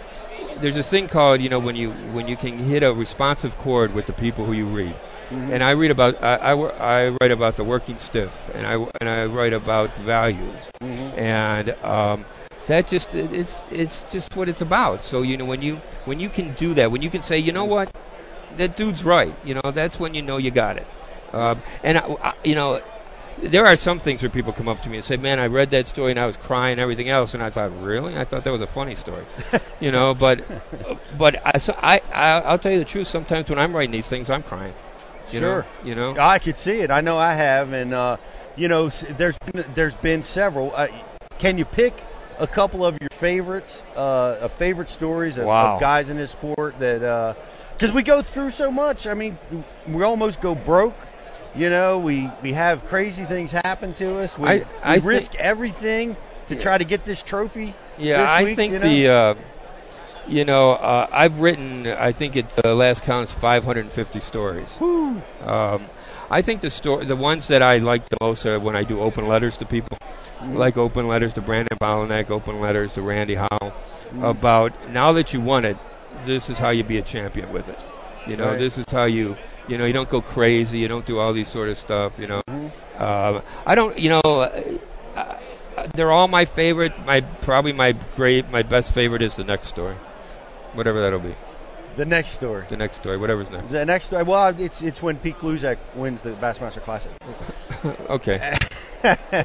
There's 0.57 0.75
a 0.75 0.83
thing 0.83 1.07
called, 1.07 1.39
you 1.39 1.49
know, 1.49 1.59
when 1.59 1.75
you 1.75 1.91
when 1.91 2.27
you 2.27 2.35
can 2.35 2.57
hit 2.57 2.83
a 2.83 2.91
responsive 2.91 3.57
chord 3.57 3.93
with 3.93 4.07
the 4.07 4.13
people 4.13 4.43
who 4.45 4.53
you 4.53 4.65
read. 4.65 4.95
And 5.31 5.63
I 5.63 5.71
read 5.71 5.91
about 5.91 6.21
I, 6.23 6.35
I, 6.35 6.53
I 6.53 7.09
write 7.09 7.31
about 7.31 7.55
the 7.55 7.63
working 7.63 7.99
stiff, 7.99 8.49
and 8.53 8.65
I 8.65 8.73
and 8.99 9.09
I 9.09 9.25
write 9.25 9.53
about 9.53 9.91
values, 9.97 10.71
and 10.81 11.69
um, 11.83 12.25
that 12.69 12.87
just 12.87 13.13
it's 13.13 13.65
it's 13.71 14.03
just 14.11 14.35
what 14.35 14.47
it's 14.47 14.61
about. 14.61 15.03
So 15.03 15.21
you 15.23 15.37
know 15.37 15.45
when 15.45 15.61
you 15.61 15.81
when 16.05 16.19
you 16.19 16.29
can 16.29 16.53
do 16.53 16.75
that, 16.75 16.91
when 16.91 17.01
you 17.01 17.09
can 17.09 17.23
say, 17.23 17.37
you 17.37 17.51
know 17.51 17.65
what, 17.65 17.89
that 18.57 18.75
dude's 18.75 19.03
right, 19.03 19.35
you 19.43 19.55
know, 19.55 19.71
that's 19.73 19.99
when 19.99 20.13
you 20.13 20.21
know 20.21 20.37
you 20.37 20.51
got 20.51 20.77
it. 20.77 20.87
Um, 21.33 21.61
and 21.83 21.97
I, 21.97 22.01
I, 22.01 22.33
you 22.43 22.55
know, 22.55 22.81
there 23.37 23.65
are 23.65 23.75
some 23.75 23.99
things 23.99 24.21
where 24.21 24.29
people 24.29 24.53
come 24.53 24.67
up 24.67 24.81
to 24.83 24.89
me 24.89 24.97
and 24.97 25.03
say, 25.03 25.17
"Man, 25.17 25.39
I 25.39 25.47
read 25.47 25.71
that 25.71 25.87
story 25.87 26.11
and 26.11 26.19
I 26.19 26.25
was 26.25 26.37
crying 26.37 26.73
and 26.73 26.81
everything 26.81 27.09
else," 27.09 27.33
and 27.33 27.41
I 27.41 27.49
thought, 27.49 27.71
"Really? 27.81 28.15
I 28.15 28.25
thought 28.25 28.43
that 28.43 28.51
was 28.51 28.61
a 28.61 28.67
funny 28.67 28.95
story," 28.95 29.25
you 29.79 29.91
know. 29.91 30.13
But, 30.13 30.41
but 31.17 31.35
I, 31.43 31.57
so 31.57 31.73
I, 31.75 32.01
I, 32.11 32.39
I'll 32.41 32.59
tell 32.59 32.71
you 32.71 32.79
the 32.79 32.85
truth. 32.85 33.07
Sometimes 33.07 33.49
when 33.49 33.59
I'm 33.59 33.75
writing 33.75 33.91
these 33.91 34.07
things, 34.07 34.29
I'm 34.29 34.43
crying. 34.43 34.73
You 35.31 35.39
Sure. 35.39 35.61
Know, 35.61 35.87
you 35.87 35.95
know. 35.95 36.15
I 36.19 36.39
could 36.39 36.57
see 36.57 36.79
it. 36.79 36.89
I 36.91 37.01
know 37.01 37.17
I 37.17 37.33
have, 37.33 37.73
and 37.73 37.93
uh, 37.93 38.17
you 38.55 38.67
know, 38.67 38.89
there's 38.89 39.37
been, 39.39 39.65
there's 39.73 39.95
been 39.95 40.23
several. 40.23 40.73
Uh, 40.73 40.87
can 41.37 41.57
you 41.57 41.65
pick 41.65 41.93
a 42.39 42.47
couple 42.47 42.85
of 42.85 42.97
your 43.01 43.09
favorites, 43.11 43.83
uh, 43.95 44.47
favorite 44.49 44.89
stories 44.89 45.37
of, 45.37 45.45
Wow. 45.45 45.75
of 45.75 45.79
guys 45.79 46.09
in 46.09 46.17
this 46.17 46.31
sport 46.31 46.79
that? 46.79 47.35
Because 47.77 47.93
we 47.93 48.03
go 48.03 48.21
through 48.21 48.51
so 48.51 48.71
much. 48.71 49.07
I 49.07 49.13
mean, 49.13 49.37
we 49.87 50.03
almost 50.03 50.41
go 50.41 50.55
broke. 50.55 51.07
You 51.55 51.69
know, 51.69 51.99
we 51.99 52.31
we 52.41 52.53
have 52.53 52.85
crazy 52.85 53.25
things 53.25 53.51
happen 53.51 53.93
to 53.95 54.19
us. 54.19 54.37
We, 54.37 54.47
I- 54.49 54.63
I 54.83 54.95
we 54.95 54.99
risk 54.99 55.35
everything 55.35 56.17
to 56.47 56.55
try 56.55 56.77
to 56.77 56.85
get 56.85 57.05
this 57.05 57.21
trophy. 57.23 57.75
Yeah, 57.97 58.23
this 58.23 58.31
I 58.31 58.43
week, 58.43 58.55
think 58.55 58.73
you 58.73 58.79
know? 58.79 59.05
the, 59.05 59.07
uh, 59.09 59.35
you 60.27 60.45
know, 60.45 60.71
uh, 60.73 61.07
I've 61.11 61.39
written, 61.41 61.87
I 61.87 62.11
think 62.11 62.35
it 62.35 62.45
uh, 62.63 62.73
last 62.73 63.03
counts 63.03 63.31
550 63.31 64.19
stories. 64.19 64.79
Um, 65.41 65.89
I 66.29 66.41
think 66.41 66.61
the 66.61 66.69
story, 66.69 67.05
the 67.05 67.15
ones 67.15 67.47
that 67.47 67.61
I 67.61 67.77
like 67.77 68.07
the 68.09 68.17
most 68.21 68.45
are 68.45 68.59
when 68.59 68.75
I 68.75 68.83
do 68.83 69.01
open 69.01 69.27
letters 69.27 69.57
to 69.57 69.65
people, 69.65 69.97
like 70.53 70.77
open 70.77 71.07
letters 71.07 71.33
to 71.33 71.41
Brandon 71.41 71.77
Palaniuk, 71.81 72.29
open 72.29 72.59
letters 72.59 72.93
to 72.93 73.01
Randy 73.01 73.35
Howell, 73.35 73.73
about 74.21 74.73
now 74.89 75.13
that 75.13 75.33
you 75.33 75.41
won 75.41 75.65
it, 75.65 75.77
this 76.25 76.49
is 76.49 76.57
how 76.59 76.69
you 76.69 76.83
be 76.83 76.97
a 76.97 77.01
champion 77.01 77.51
with 77.51 77.67
it. 77.69 77.79
You 78.27 78.35
know, 78.37 78.49
Right. 78.49 78.59
this 78.59 78.77
is 78.77 78.85
how 78.91 79.05
you, 79.05 79.37
you 79.67 79.77
know, 79.77 79.85
you 79.85 79.93
don't 79.93 80.09
go 80.09 80.21
crazy, 80.21 80.79
you 80.79 80.87
don't 80.87 81.05
do 81.05 81.19
all 81.19 81.33
these 81.33 81.49
sort 81.49 81.69
of 81.69 81.77
stuff. 81.77 82.19
You 82.19 82.27
know, 82.27 82.41
uh, 82.97 83.41
I 83.65 83.75
don't, 83.75 83.97
you 83.97 84.09
know. 84.09 84.21
Uh, 84.25 84.77
uh, 85.15 85.35
they're 85.95 86.11
all 86.11 86.27
my 86.27 86.45
favorite. 86.45 86.93
My 87.05 87.21
probably 87.21 87.71
my 87.73 87.93
great, 88.15 88.49
my 88.49 88.61
best 88.63 88.93
favorite 88.93 89.21
is 89.21 89.35
the 89.35 89.43
next 89.43 89.67
story, 89.67 89.95
whatever 90.73 91.01
that'll 91.01 91.19
be. 91.19 91.35
The 91.99 92.05
next 92.05 92.29
story. 92.29 92.63
The 92.69 92.77
next 92.77 92.95
story, 92.95 93.17
whatever's 93.17 93.49
next. 93.49 93.71
The 93.71 93.83
next, 93.83 94.05
story. 94.05 94.23
well, 94.23 94.55
it's 94.57 94.81
it's 94.81 95.01
when 95.01 95.17
Pete 95.17 95.37
Gluszek 95.37 95.77
wins 95.95 96.21
the 96.21 96.29
Bassmaster 96.29 96.81
Classic. 96.81 97.11
okay. 98.09 98.57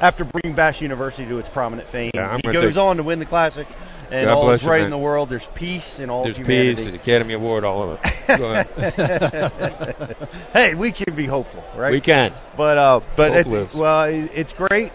After 0.00 0.24
bringing 0.24 0.56
Bass 0.56 0.80
University 0.80 1.28
to 1.28 1.38
its 1.38 1.50
prominent 1.50 1.86
fame, 1.86 2.12
Yeah, 2.14 2.38
he 2.42 2.50
goes 2.50 2.78
on 2.78 2.96
to 2.96 3.02
win 3.02 3.18
the 3.18 3.26
Classic, 3.26 3.68
and 4.10 4.24
God 4.24 4.32
all 4.32 4.50
is 4.52 4.64
right 4.64 4.80
in 4.80 4.88
the 4.88 4.96
world. 4.96 5.28
There's 5.28 5.46
peace 5.48 5.98
and 5.98 6.10
all 6.10 6.24
There's 6.24 6.38
peace, 6.38 6.78
the 6.78 6.94
Academy 6.94 7.34
Award, 7.34 7.64
all 7.64 7.82
of 7.82 8.00
it. 8.02 8.38
Go 8.38 8.52
ahead. 8.52 10.16
hey, 10.54 10.74
we 10.74 10.92
can 10.92 11.14
be 11.14 11.26
hopeful, 11.26 11.62
right? 11.76 11.92
We 11.92 12.00
can. 12.00 12.32
But 12.56 12.78
uh, 12.78 13.00
but 13.16 13.46
it, 13.46 13.74
well, 13.74 14.04
it's 14.04 14.54
great. 14.54 14.92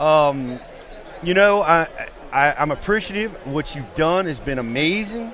Um, 0.00 0.58
you 1.22 1.34
know, 1.34 1.62
I, 1.62 1.86
I 2.32 2.54
I'm 2.54 2.72
appreciative. 2.72 3.36
What 3.46 3.76
you've 3.76 3.94
done 3.94 4.26
has 4.26 4.40
been 4.40 4.58
amazing. 4.58 5.32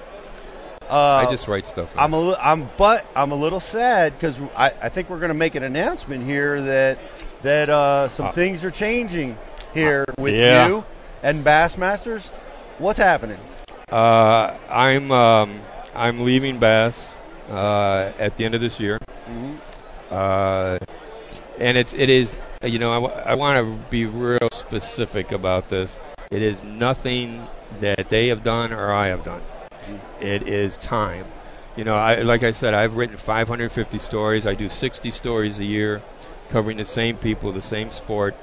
Uh, 0.88 0.92
I 1.16 1.26
just 1.26 1.48
write 1.48 1.66
stuff. 1.66 1.94
I'm 1.96 2.12
a 2.12 2.20
li- 2.20 2.36
I'm 2.40 2.70
but 2.76 3.06
I'm 3.14 3.32
a 3.32 3.36
little 3.36 3.60
sad 3.60 4.12
because 4.14 4.38
I, 4.56 4.72
I 4.82 4.88
think 4.88 5.08
we're 5.08 5.18
going 5.18 5.28
to 5.30 5.34
make 5.34 5.54
an 5.54 5.62
announcement 5.62 6.24
here 6.24 6.62
that 6.62 6.98
that 7.42 7.68
uh, 7.70 8.08
some 8.08 8.28
Uh, 8.28 8.30
things 8.30 8.64
are 8.64 8.70
changing 8.70 9.38
here 9.72 10.04
with 10.18 10.36
yeah. 10.36 10.46
you 10.46 10.84
and 11.22 11.44
Bassmasters. 11.44 12.30
What's 12.78 12.98
happening? 12.98 13.40
Uh, 13.90 14.58
I'm 14.68 15.10
um, 15.12 15.66
I'm 15.94 16.20
leaving 16.24 16.58
Bass 16.58 17.16
uh, 17.48 18.12
at 18.18 18.36
the 18.36 18.44
end 18.44 18.54
of 18.54 18.60
this 18.60 18.78
year, 18.80 18.98
uh, 20.10 20.78
and 21.58 21.76
it's 21.76 21.92
it 21.94 22.08
is 22.10 22.34
you 22.62 22.78
know 22.78 22.90
I, 22.92 23.00
w- 23.00 23.14
I 23.14 23.34
want 23.34 23.58
to 23.58 23.88
be 23.90 24.06
real 24.06 24.48
specific 24.52 25.32
about 25.32 25.68
this. 25.68 25.98
It 26.30 26.42
is 26.42 26.62
nothing 26.62 27.48
that 27.70 28.08
they 28.08 28.28
have 28.28 28.42
done 28.42 28.72
or 28.72 28.92
I 28.92 29.08
have 29.08 29.22
done. 29.22 29.42
It 30.18 30.42
is 30.48 30.76
time. 30.76 31.32
You 31.76 31.84
know, 31.84 31.94
I, 31.94 32.22
like 32.22 32.42
I 32.42 32.52
said, 32.52 32.74
I've 32.74 32.94
written 32.96 33.16
550 33.16 33.98
stories. 33.98 34.46
I 34.46 34.54
do 34.54 34.68
60 34.68 35.10
stories 35.10 35.58
a 35.60 35.64
year, 35.64 36.02
covering 36.48 36.78
the 36.78 36.84
same 36.84 37.18
people, 37.18 37.52
the 37.52 37.62
same 37.62 37.90
sport, 37.90 38.36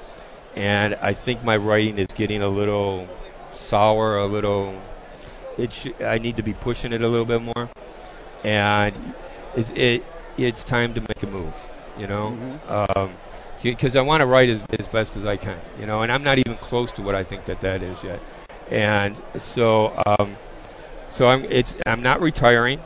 and 0.54 0.94
I 1.02 1.14
think 1.14 1.42
my 1.42 1.56
writing 1.56 1.98
is 1.98 2.08
getting 2.14 2.42
a 2.42 2.48
little 2.48 3.08
sour, 3.52 4.18
a 4.18 4.26
little. 4.26 4.82
It 5.56 5.72
sh- 5.72 6.00
I 6.00 6.18
need 6.18 6.36
to 6.38 6.42
be 6.44 6.54
pushing 6.54 6.92
it 6.92 7.02
a 7.02 7.08
little 7.08 7.26
bit 7.26 7.42
more, 7.42 7.70
and 8.42 9.14
it's 9.54 9.70
it 9.70 10.04
it's 10.36 10.64
time 10.64 10.94
to 10.94 11.00
make 11.00 11.22
a 11.22 11.26
move. 11.26 11.70
You 11.96 12.06
know, 12.08 12.38
um, 12.66 13.18
because 13.62 13.96
I 13.96 14.00
want 14.02 14.20
to 14.20 14.26
write 14.26 14.48
as, 14.50 14.64
as 14.80 14.88
best 14.88 15.16
as 15.16 15.24
I 15.26 15.36
can. 15.36 15.60
You 15.78 15.86
know, 15.86 16.02
and 16.02 16.10
I'm 16.12 16.22
not 16.24 16.38
even 16.38 16.56
close 16.58 16.92
to 16.92 17.02
what 17.02 17.14
I 17.14 17.24
think 17.24 17.44
that 17.46 17.60
that 17.60 17.82
is 17.82 18.02
yet. 18.02 18.22
And 18.66 19.20
so, 19.38 20.00
um, 20.06 20.38
so 21.14 21.28
I'm 21.28 21.44
it's 21.44 21.76
I'm 21.86 22.02
not 22.02 22.20
retiring. 22.20 22.80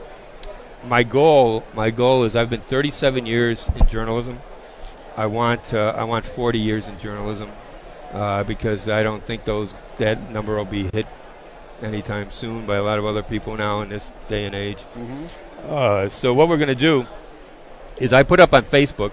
My 0.85 1.03
goal 1.03 1.65
my 1.75 1.91
goal 1.91 2.25
is 2.25 2.37
I've 2.37 2.51
been 2.51 2.61
37 2.61 3.25
years 3.25 3.69
in 3.75 3.87
journalism. 3.87 4.39
I 5.17 5.27
want 5.27 5.73
uh, 5.73 5.95
I 5.97 6.05
want 6.05 6.27
40 6.27 6.59
years 6.59 6.89
in 6.89 6.99
journalism 6.99 7.51
uh, 8.13 8.45
because 8.45 8.89
I 8.89 9.03
don't 9.03 9.25
think 9.27 9.45
those 9.45 9.75
that 9.97 10.31
number 10.31 10.57
will 10.57 10.67
be 10.67 10.85
hit 10.93 11.07
anytime 11.83 12.31
soon 12.31 12.67
by 12.67 12.77
a 12.77 12.83
lot 12.83 12.99
of 12.99 13.07
other 13.07 13.23
people 13.23 13.57
now 13.57 13.81
in 13.81 13.89
this 13.89 14.13
day 14.29 14.45
and 14.45 14.55
age. 14.55 14.79
Uh, 15.67 16.09
so 16.09 16.35
what 16.35 16.49
we're 16.49 16.59
going 16.59 16.69
to 16.69 16.75
do 16.75 17.07
is 17.97 18.13
I 18.13 18.25
put 18.25 18.41
up 18.41 18.53
on 18.53 18.65
Facebook 18.65 19.13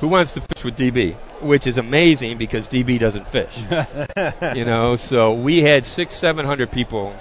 who 0.00 0.08
wants 0.08 0.32
to 0.32 0.40
fish 0.40 0.64
with 0.64 0.76
DB, 0.76 1.14
which 1.40 1.66
is 1.66 1.78
amazing 1.78 2.38
because 2.38 2.68
DB 2.68 2.98
doesn't 2.98 3.26
fish. 3.26 3.56
you 4.56 4.64
know, 4.64 4.96
so 4.96 5.34
we 5.34 5.60
had 5.60 5.84
six, 5.84 6.14
seven 6.14 6.46
hundred 6.46 6.72
people 6.72 7.14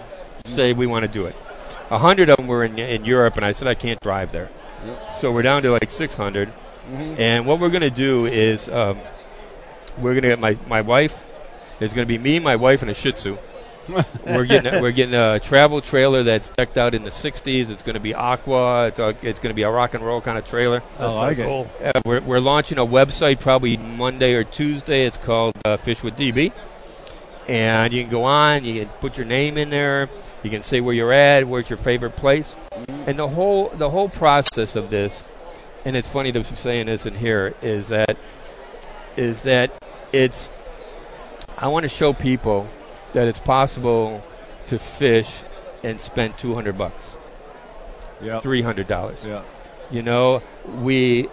say 0.45 0.73
we 0.73 0.88
want 0.88 1.03
to 1.03 1.12
do 1.12 1.25
it. 1.25 1.35
A 1.89 1.97
hundred 1.97 2.29
of 2.29 2.38
them 2.38 2.47
were 2.47 2.63
in 2.63 2.77
in 2.77 3.05
Europe, 3.05 3.38
and 3.38 3.45
I 3.45 3.51
said 3.51 3.67
I 3.67 3.75
can't 3.75 4.00
drive 4.01 4.31
there. 4.31 4.50
So 5.12 5.31
we're 5.31 5.43
down 5.43 5.63
to 5.63 5.71
like 5.71 5.91
600. 5.91 6.51
And 7.17 7.45
what 7.45 7.59
we're 7.59 7.69
going 7.69 7.81
to 7.81 7.89
do 7.89 8.25
is 8.25 8.67
um, 8.67 9.00
we're 9.97 10.13
going 10.13 10.23
to 10.23 10.29
get 10.29 10.39
my 10.39 10.57
my 10.67 10.81
wife. 10.81 11.25
It's 11.79 11.93
going 11.93 12.07
to 12.07 12.12
be 12.12 12.17
me, 12.17 12.39
my 12.39 12.55
wife, 12.55 12.81
and 12.81 12.91
a 12.91 12.93
Shih 12.93 13.13
Tzu. 13.13 13.38
we're 14.25 14.45
getting 14.45 14.81
we're 14.81 14.91
getting 14.91 15.15
a 15.15 15.39
travel 15.39 15.81
trailer 15.81 16.23
that's 16.23 16.50
decked 16.50 16.77
out 16.77 16.95
in 16.95 17.03
the 17.03 17.09
60s. 17.09 17.69
It's 17.69 17.83
going 17.83 17.95
to 17.95 18.00
be 18.00 18.13
aqua. 18.13 18.88
It's, 18.88 19.00
a, 19.00 19.09
it's 19.21 19.39
going 19.39 19.50
to 19.50 19.55
be 19.55 19.63
a 19.63 19.69
rock 19.69 19.93
and 19.93 20.05
roll 20.05 20.21
kind 20.21 20.38
of 20.38 20.45
trailer. 20.45 20.81
I 20.97 21.05
like 21.07 21.38
it. 21.38 21.45
Uh, 21.81 22.01
we're, 22.05 22.21
we're 22.21 22.39
launching 22.39 22.77
a 22.77 22.85
website 22.85 23.39
probably 23.39 23.75
Monday 23.75 24.33
or 24.33 24.45
Tuesday. 24.45 25.05
It's 25.05 25.17
called 25.17 25.55
uh, 25.65 25.75
Fish 25.77 26.01
with 26.01 26.15
DB, 26.15 26.53
and 27.47 27.93
you 27.93 28.01
can 28.03 28.12
go 28.12 28.23
on. 28.23 28.63
You 28.63 28.81
can 28.85 28.89
put 29.00 29.17
your 29.17 29.25
name 29.25 29.57
in 29.57 29.69
there. 29.69 30.09
You 30.43 30.50
can 30.50 30.63
say 30.63 30.81
where 30.81 30.93
you're 30.93 31.13
at, 31.13 31.47
where's 31.47 31.69
your 31.69 31.77
favorite 31.77 32.15
place, 32.15 32.55
and 33.07 33.17
the 33.17 33.27
whole 33.27 33.69
the 33.69 33.89
whole 33.89 34.09
process 34.09 34.75
of 34.75 34.89
this. 34.89 35.23
And 35.85 35.95
it's 35.95 36.07
funny 36.07 36.31
to 36.31 36.39
be 36.39 36.45
saying 36.45 36.85
this 36.85 37.05
in 37.05 37.13
here 37.15 37.53
is 37.62 37.89
that 37.89 38.17
is 39.17 39.43
that 39.43 39.71
it's. 40.12 40.50
I 41.57 41.67
want 41.67 41.83
to 41.83 41.89
show 41.89 42.13
people 42.13 42.67
that 43.13 43.27
it's 43.27 43.39
possible 43.39 44.23
to 44.67 44.79
fish 44.79 45.43
and 45.83 46.00
spend 46.00 46.38
200 46.38 46.77
bucks, 46.77 47.15
Yeah. 48.21 48.39
300 48.39 48.88
dollars. 48.88 49.25
Yeah. 49.25 49.43
You 49.91 50.01
know, 50.01 50.41
we, 50.65 51.29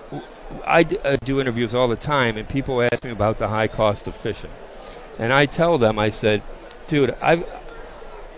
I 0.67 0.83
uh, 0.83 1.17
do 1.25 1.41
interviews 1.41 1.75
all 1.75 1.89
the 1.89 1.97
time, 1.97 2.37
and 2.37 2.47
people 2.49 2.83
ask 2.83 3.03
me 3.05 3.11
about 3.11 3.39
the 3.39 3.49
high 3.49 3.69
cost 3.69 4.09
of 4.09 4.17
fishing, 4.17 4.51
and 5.21 5.35
I 5.35 5.45
tell 5.45 5.77
them, 5.77 5.99
I 5.99 6.09
said, 6.09 6.43
dude, 6.87 7.15
I've, 7.21 7.47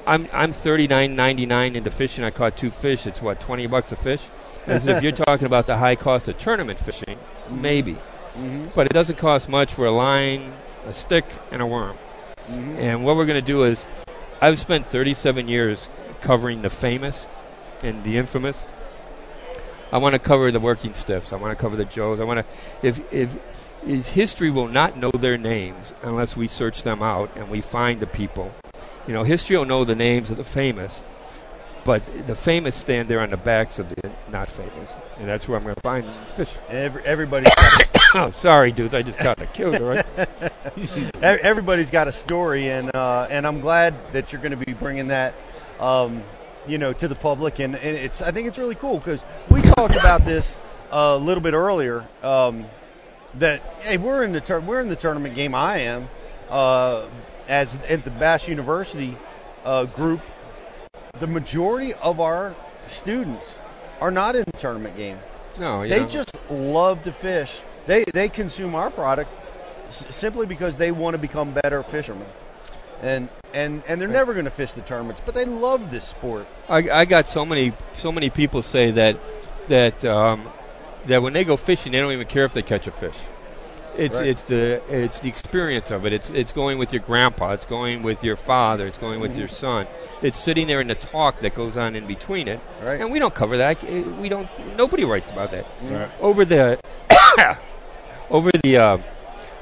I'm 0.05 0.29
I'm 0.33 0.53
39.99 0.53 1.77
into 1.77 1.91
fishing. 1.93 2.25
I 2.25 2.33
caught 2.33 2.57
two 2.57 2.73
fish. 2.73 3.07
It's 3.07 3.23
what 3.23 3.41
20 3.41 3.69
bucks 3.69 3.93
a 3.93 3.97
fish. 3.97 4.21
Said, 4.67 4.89
if 4.89 5.03
you're 5.03 5.12
talking 5.12 5.47
about 5.47 5.67
the 5.67 5.77
high 5.77 5.97
cost 5.97 6.29
of 6.29 6.39
tournament 6.39 6.79
fishing, 6.79 7.17
mm-hmm. 7.17 7.62
maybe, 7.62 7.95
mm-hmm. 7.95 8.69
but 8.77 8.87
it 8.87 8.93
doesn't 8.93 9.19
cost 9.19 9.49
much 9.49 9.75
for 9.75 9.87
a 9.87 9.91
line, 9.91 10.53
a 10.87 10.95
stick, 10.95 11.25
and 11.51 11.61
a 11.61 11.67
worm. 11.67 11.97
Mm-hmm. 12.47 12.79
And 12.79 13.05
what 13.05 13.17
we're 13.17 13.27
going 13.27 13.41
to 13.41 13.47
do 13.47 13.65
is, 13.65 13.85
I've 14.41 14.61
spent 14.61 14.87
37 14.87 15.49
years 15.49 15.89
covering 16.21 16.62
the 16.62 16.71
famous 16.71 17.27
and 17.83 18.05
the 18.05 18.19
infamous. 18.19 18.62
I 19.91 19.99
want 19.99 20.15
to 20.15 20.21
cover 20.21 20.51
the 20.53 20.61
working 20.61 20.95
stiffs. 20.95 21.33
I 21.33 21.37
want 21.37 21.57
to 21.57 21.61
cover 21.61 21.77
the 21.77 21.85
Joes. 21.85 22.21
I 22.21 22.25
want 22.25 22.41
to, 22.41 22.87
if 22.87 23.12
if 23.12 23.37
is 23.87 24.07
history 24.09 24.51
will 24.51 24.69
not 24.69 24.97
know 24.97 25.11
their 25.11 25.39
names 25.39 25.93
unless 26.03 26.37
we 26.37 26.49
search 26.49 26.83
them 26.83 27.03
out 27.03 27.37
and 27.37 27.51
we 27.51 27.61
find 27.61 28.01
the 28.01 28.07
people. 28.07 28.53
You 29.07 29.15
know, 29.15 29.25
history 29.25 29.57
will 29.57 29.65
know 29.65 29.85
the 29.85 29.95
names 29.95 30.31
of 30.31 30.37
the 30.37 30.45
famous, 30.45 31.03
but 31.85 32.03
the 32.27 32.37
famous 32.37 32.77
stand 32.77 33.09
there 33.09 33.21
on 33.21 33.31
the 33.31 33.37
backs 33.37 33.79
of 33.79 33.89
the 33.89 34.12
not 34.31 34.49
famous, 34.49 34.99
and 35.19 35.29
that's 35.29 35.49
where 35.49 35.59
I'm 35.59 35.65
going 35.65 35.75
to 35.75 35.81
find 35.81 36.07
fish. 36.35 36.53
Every, 36.69 37.05
everybody's 37.05 37.55
got 37.55 38.01
oh, 38.15 38.31
sorry, 38.33 38.71
dudes, 38.73 38.95
I 38.95 39.03
just 39.03 39.19
got 39.19 39.41
a 39.41 39.47
killed, 39.47 39.81
right? 39.81 40.07
Ev- 41.23 41.41
everybody's 41.41 41.91
got 41.91 42.07
a 42.07 42.12
story, 42.12 42.71
and 42.71 42.95
uh, 42.95 43.27
and 43.31 43.47
I'm 43.47 43.61
glad 43.61 43.95
that 44.12 44.33
you're 44.33 44.41
going 44.41 44.57
to 44.57 44.65
be 44.65 44.73
bringing 44.73 45.09
that, 45.09 45.35
um, 45.81 46.23
you 46.67 46.79
know, 46.79 46.93
to 46.93 47.09
the 47.09 47.17
public, 47.17 47.59
and, 47.59 47.75
and 47.75 47.97
it's 47.97 48.23
I 48.23 48.31
think 48.31 48.47
it's 48.47 48.59
really 48.59 48.77
cool 48.77 48.99
because 48.99 49.23
we 49.51 49.62
talked 49.62 49.97
about 49.97 50.25
this 50.25 50.57
a 50.93 51.17
little 51.17 51.43
bit 51.43 51.55
earlier 51.55 52.07
um, 52.23 52.67
that 53.35 53.61
hey, 53.81 53.97
we're 53.97 54.23
in 54.23 54.33
the 54.33 54.41
tur- 54.41 54.61
we're 54.61 54.81
in 54.81 54.89
the 54.89 54.97
tournament 54.97 55.35
game. 55.35 55.55
I 55.55 55.79
am 55.79 56.09
uh, 56.51 57.09
as 57.49 57.77
at 57.89 58.05
the 58.05 58.11
Bass 58.11 58.49
University 58.49 59.17
uh, 59.65 59.85
group. 59.85 60.21
The 61.21 61.27
majority 61.27 61.95
of 61.95 62.21
our 62.21 62.55
students 62.89 63.55
are 64.01 64.11
not 64.11 64.35
in 64.35 64.45
the 64.45 64.59
tournament 64.59 64.97
game. 64.97 65.19
No, 65.59 65.83
you 65.83 65.91
They 65.91 66.05
just 66.07 66.35
love 66.51 67.03
to 67.05 67.12
fish. 67.12 67.53
They 67.87 68.05
they 68.05 68.29
consume 68.29 68.75
our 68.75 68.91
product 68.91 69.31
s- 69.89 70.05
simply 70.11 70.47
because 70.47 70.77
they 70.77 70.91
want 70.91 71.15
to 71.15 71.19
become 71.19 71.53
better 71.53 71.83
fishermen. 71.83 72.29
And 73.03 73.29
and 73.53 73.83
and 73.87 74.01
they're 74.01 74.09
never 74.09 74.33
going 74.33 74.45
to 74.47 74.51
fish 74.51 74.73
the 74.73 74.81
tournaments, 74.83 75.21
but 75.25 75.35
they 75.35 75.45
love 75.45 75.91
this 75.91 76.05
sport. 76.05 76.47
I, 76.69 76.89
I 76.91 77.05
got 77.05 77.27
so 77.27 77.45
many 77.45 77.73
so 77.95 78.12
many 78.12 78.31
people 78.31 78.62
say 78.62 78.93
that 78.93 79.17
that 79.69 80.05
um, 80.05 80.49
that 81.06 81.23
when 81.23 81.32
they 81.32 81.44
go 81.44 81.56
fishing, 81.56 81.92
they 81.92 81.99
don't 81.99 82.12
even 82.12 82.26
care 82.26 82.44
if 82.44 82.52
they 82.52 82.62
catch 82.62 82.87
a 82.87 82.92
fish. 82.92 83.16
It's 83.97 84.18
Right. 84.18 84.28
it's 84.28 84.42
the 84.42 84.80
it's 84.88 85.21
the 85.21 85.28
experience 85.28 85.90
of 85.90 86.06
it. 86.06 86.14
It's 86.14 86.30
it's 86.30 86.52
going 86.52 86.78
with 86.78 86.94
your 86.94 87.02
grandpa. 87.02 87.52
It's 87.52 87.66
going 87.66 88.02
with 88.02 88.25
your 88.25 88.37
father. 88.37 88.87
It's 88.87 88.97
going 88.97 89.21
with 89.21 89.37
your 89.37 89.49
son. 89.49 89.87
It's 90.23 90.38
sitting 90.38 90.66
there 90.66 90.80
in 90.80 90.87
the 90.88 90.94
talk 90.94 91.40
that 91.40 91.54
goes 91.54 91.76
on 91.76 91.94
in 91.94 92.06
between 92.06 92.49
it. 92.49 92.61
Right. 92.82 92.99
And 93.00 93.12
we 93.12 93.18
don't 93.18 93.35
cover 93.35 93.59
that. 93.59 93.82
We 93.85 94.30
don't. 94.30 94.49
Nobody 94.78 95.04
writes 95.04 95.30
about 95.30 95.50
that. 95.50 95.66
Right. 95.82 96.09
Over 96.21 96.47
the 96.47 96.78
over 98.30 98.50
the 98.64 98.76
uh, 98.78 98.99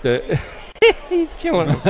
the 0.03 0.41
he's 1.09 1.33
killing 1.35 1.69
him. 1.69 1.81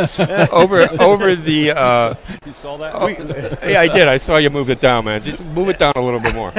over 0.52 0.80
over 1.00 1.36
the. 1.36 1.72
Uh, 1.72 2.14
You 2.46 2.52
saw 2.52 2.78
that? 2.78 2.94
Oh, 2.94 3.06
yeah, 3.08 3.80
I 3.80 3.88
did. 3.88 4.08
I 4.08 4.16
saw 4.18 4.36
you 4.36 4.50
move 4.50 4.70
it 4.70 4.80
down, 4.80 5.04
man. 5.04 5.22
Just 5.22 5.44
move 5.44 5.68
it 5.68 5.78
down 5.78 5.92
a 5.96 6.00
little 6.00 6.20
bit 6.20 6.34
more. 6.34 6.52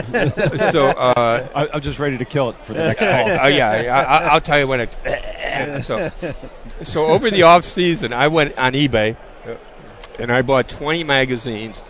so, 0.72 0.88
uh, 0.88 1.48
I, 1.56 1.70
I'm 1.74 1.82
just 1.82 2.00
ready 2.00 2.18
to 2.18 2.26
kill 2.26 2.50
it 2.52 2.56
for 2.66 2.74
the 2.74 2.80
next 2.88 3.02
uh, 3.02 3.38
call. 3.40 3.50
yeah, 3.50 3.70
I, 3.70 4.02
I, 4.02 4.28
I'll 4.34 4.42
tell 4.42 4.60
you 4.60 4.68
when 4.68 4.82
it. 4.82 5.84
So, 5.84 6.12
so 6.84 7.06
over 7.08 7.30
the 7.30 7.44
off 7.44 7.64
season, 7.64 8.14
I 8.14 8.28
went 8.28 8.58
on 8.58 8.74
eBay 8.74 9.18
and 10.20 10.32
I 10.32 10.42
bought 10.42 10.70
20 10.70 11.04
magazines, 11.04 11.82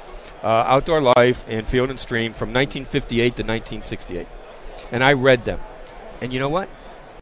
uh, 0.44 0.48
Outdoor 0.48 1.02
Life 1.02 1.46
and 1.48 1.68
Field 1.68 1.90
and 1.90 2.00
Stream 2.00 2.34
from 2.34 2.50
1958 2.50 3.20
to 3.22 3.44
1968, 3.44 4.28
and 4.92 5.04
I 5.04 5.14
read 5.14 5.46
them. 5.46 5.60
And 6.22 6.32
you 6.32 6.40
know 6.40 6.50
what? 6.50 6.70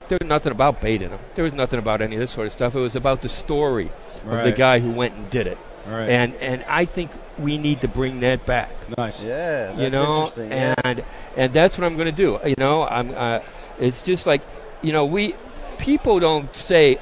There 0.09 0.17
was 0.19 0.27
nothing 0.27 0.51
about 0.51 0.81
bait 0.81 1.01
in 1.01 1.11
them. 1.11 1.19
There 1.35 1.43
was 1.43 1.53
nothing 1.53 1.79
about 1.79 2.01
any 2.01 2.15
of 2.15 2.19
this 2.19 2.31
sort 2.31 2.47
of 2.47 2.53
stuff. 2.53 2.75
It 2.75 2.79
was 2.79 2.95
about 2.95 3.21
the 3.21 3.29
story 3.29 3.91
of 4.25 4.43
the 4.43 4.51
guy 4.51 4.79
who 4.79 4.91
went 4.91 5.13
and 5.15 5.29
did 5.29 5.47
it. 5.47 5.57
Right. 5.87 6.09
And 6.09 6.35
and 6.35 6.63
I 6.67 6.85
think 6.85 7.11
we 7.37 7.57
need 7.57 7.81
to 7.81 7.87
bring 7.87 8.19
that 8.19 8.45
back 8.45 8.71
nice. 8.97 9.21
Yeah, 9.21 9.67
that's 9.67 9.79
you 9.79 9.89
know, 9.89 10.15
interesting. 10.21 10.51
yeah. 10.51 10.75
and 10.83 11.03
and 11.35 11.53
that's 11.53 11.77
what 11.77 11.85
I'm 11.85 11.95
going 11.95 12.07
to 12.07 12.11
do. 12.11 12.39
You 12.45 12.55
know, 12.57 12.83
I'm. 12.83 13.13
Uh, 13.15 13.39
it's 13.79 14.01
just 14.01 14.27
like, 14.27 14.41
you 14.81 14.91
know, 14.91 15.05
we 15.05 15.35
people 15.77 16.19
don't 16.19 16.53
say 16.55 16.97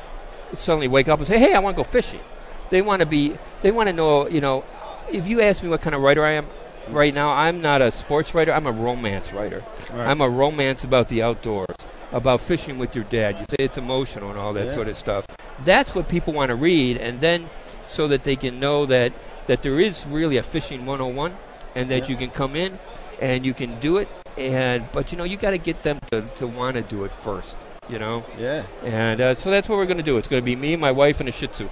suddenly 0.54 0.88
wake 0.88 1.08
up 1.08 1.20
and 1.20 1.28
say, 1.28 1.40
hey, 1.40 1.54
I 1.54 1.60
want 1.60 1.76
to 1.76 1.84
go 1.84 1.84
fishing. 1.84 2.22
They 2.70 2.82
want 2.82 3.02
to 3.02 3.06
be. 3.06 3.38
They 3.62 3.72
want 3.72 3.88
to 3.88 3.94
know. 3.94 4.28
You 4.28 4.42
know, 4.42 4.64
if 5.12 5.28
you 5.28 5.42
ask 5.42 5.64
me 5.64 5.70
what 5.70 5.82
kind 5.82 5.96
of 5.96 6.02
writer 6.02 6.26
I 6.26 6.34
am 6.34 6.48
right 6.90 7.14
now, 7.14 7.32
I'm 7.32 7.62
not 7.62 7.82
a 7.82 7.92
sports 7.92 8.34
writer. 8.34 8.54
I'm 8.54 8.68
a 8.68 8.72
romance 8.72 9.34
writer. 9.34 9.64
Right. 9.92 10.08
I'm 10.08 10.22
a 10.22 10.30
romance 10.30 10.84
about 10.84 11.10
the 11.10 11.24
outdoors, 11.24 11.76
about 12.12 12.42
fishing 12.42 12.78
with 12.78 12.96
your 12.96 13.04
dad. 13.04 13.38
You 13.40 13.46
say 13.50 13.58
it's 13.60 13.78
emotional 13.78 14.30
and 14.30 14.40
all 14.40 14.54
that 14.54 14.68
Yeah. 14.68 14.74
sort 14.74 14.88
of 14.88 14.98
stuff. 14.98 15.26
That's 15.66 15.94
what 15.94 16.08
people 16.08 16.34
want 16.34 16.50
to 16.50 16.56
read, 16.56 16.98
and 16.98 17.20
then 17.20 17.50
so 17.88 18.08
that 18.10 18.24
they 18.24 18.36
can 18.36 18.60
know 18.60 18.86
that 18.86 19.12
that 19.48 19.62
there 19.62 19.80
is 19.80 20.06
really 20.06 20.38
a 20.38 20.44
fishing 20.44 20.86
101, 20.86 21.38
and 21.76 21.90
that 21.92 22.04
Yeah. 22.04 22.10
you 22.10 22.16
can 22.18 22.30
come 22.30 22.56
in 22.56 22.80
and 23.22 23.46
you 23.46 23.54
can 23.54 23.80
do 23.80 23.98
it. 23.98 24.08
And 24.38 24.86
but 24.92 25.12
you 25.12 25.18
know 25.18 25.24
you 25.24 25.38
got 25.38 25.52
to 25.52 25.58
get 25.58 25.82
them 25.84 26.00
to 26.12 26.22
to 26.38 26.48
want 26.48 26.76
to 26.76 26.84
do 26.84 27.06
it 27.06 27.12
first. 27.12 27.58
You 27.90 28.00
know, 28.00 28.26
yeah. 28.38 28.64
and 28.84 29.22
uh, 29.22 29.36
so 29.36 29.50
that's 29.50 29.70
what 29.70 29.78
we're 29.78 29.86
going 29.86 29.98
to 29.98 30.04
do. 30.04 30.18
It's 30.18 30.28
going 30.28 30.42
to 30.42 30.46
be 30.46 30.58
me, 30.58 30.76
my 30.76 30.92
wife, 30.92 31.22
and 31.22 31.30
a 31.30 31.32
Shih 31.32 31.48
Tzu 31.48 31.70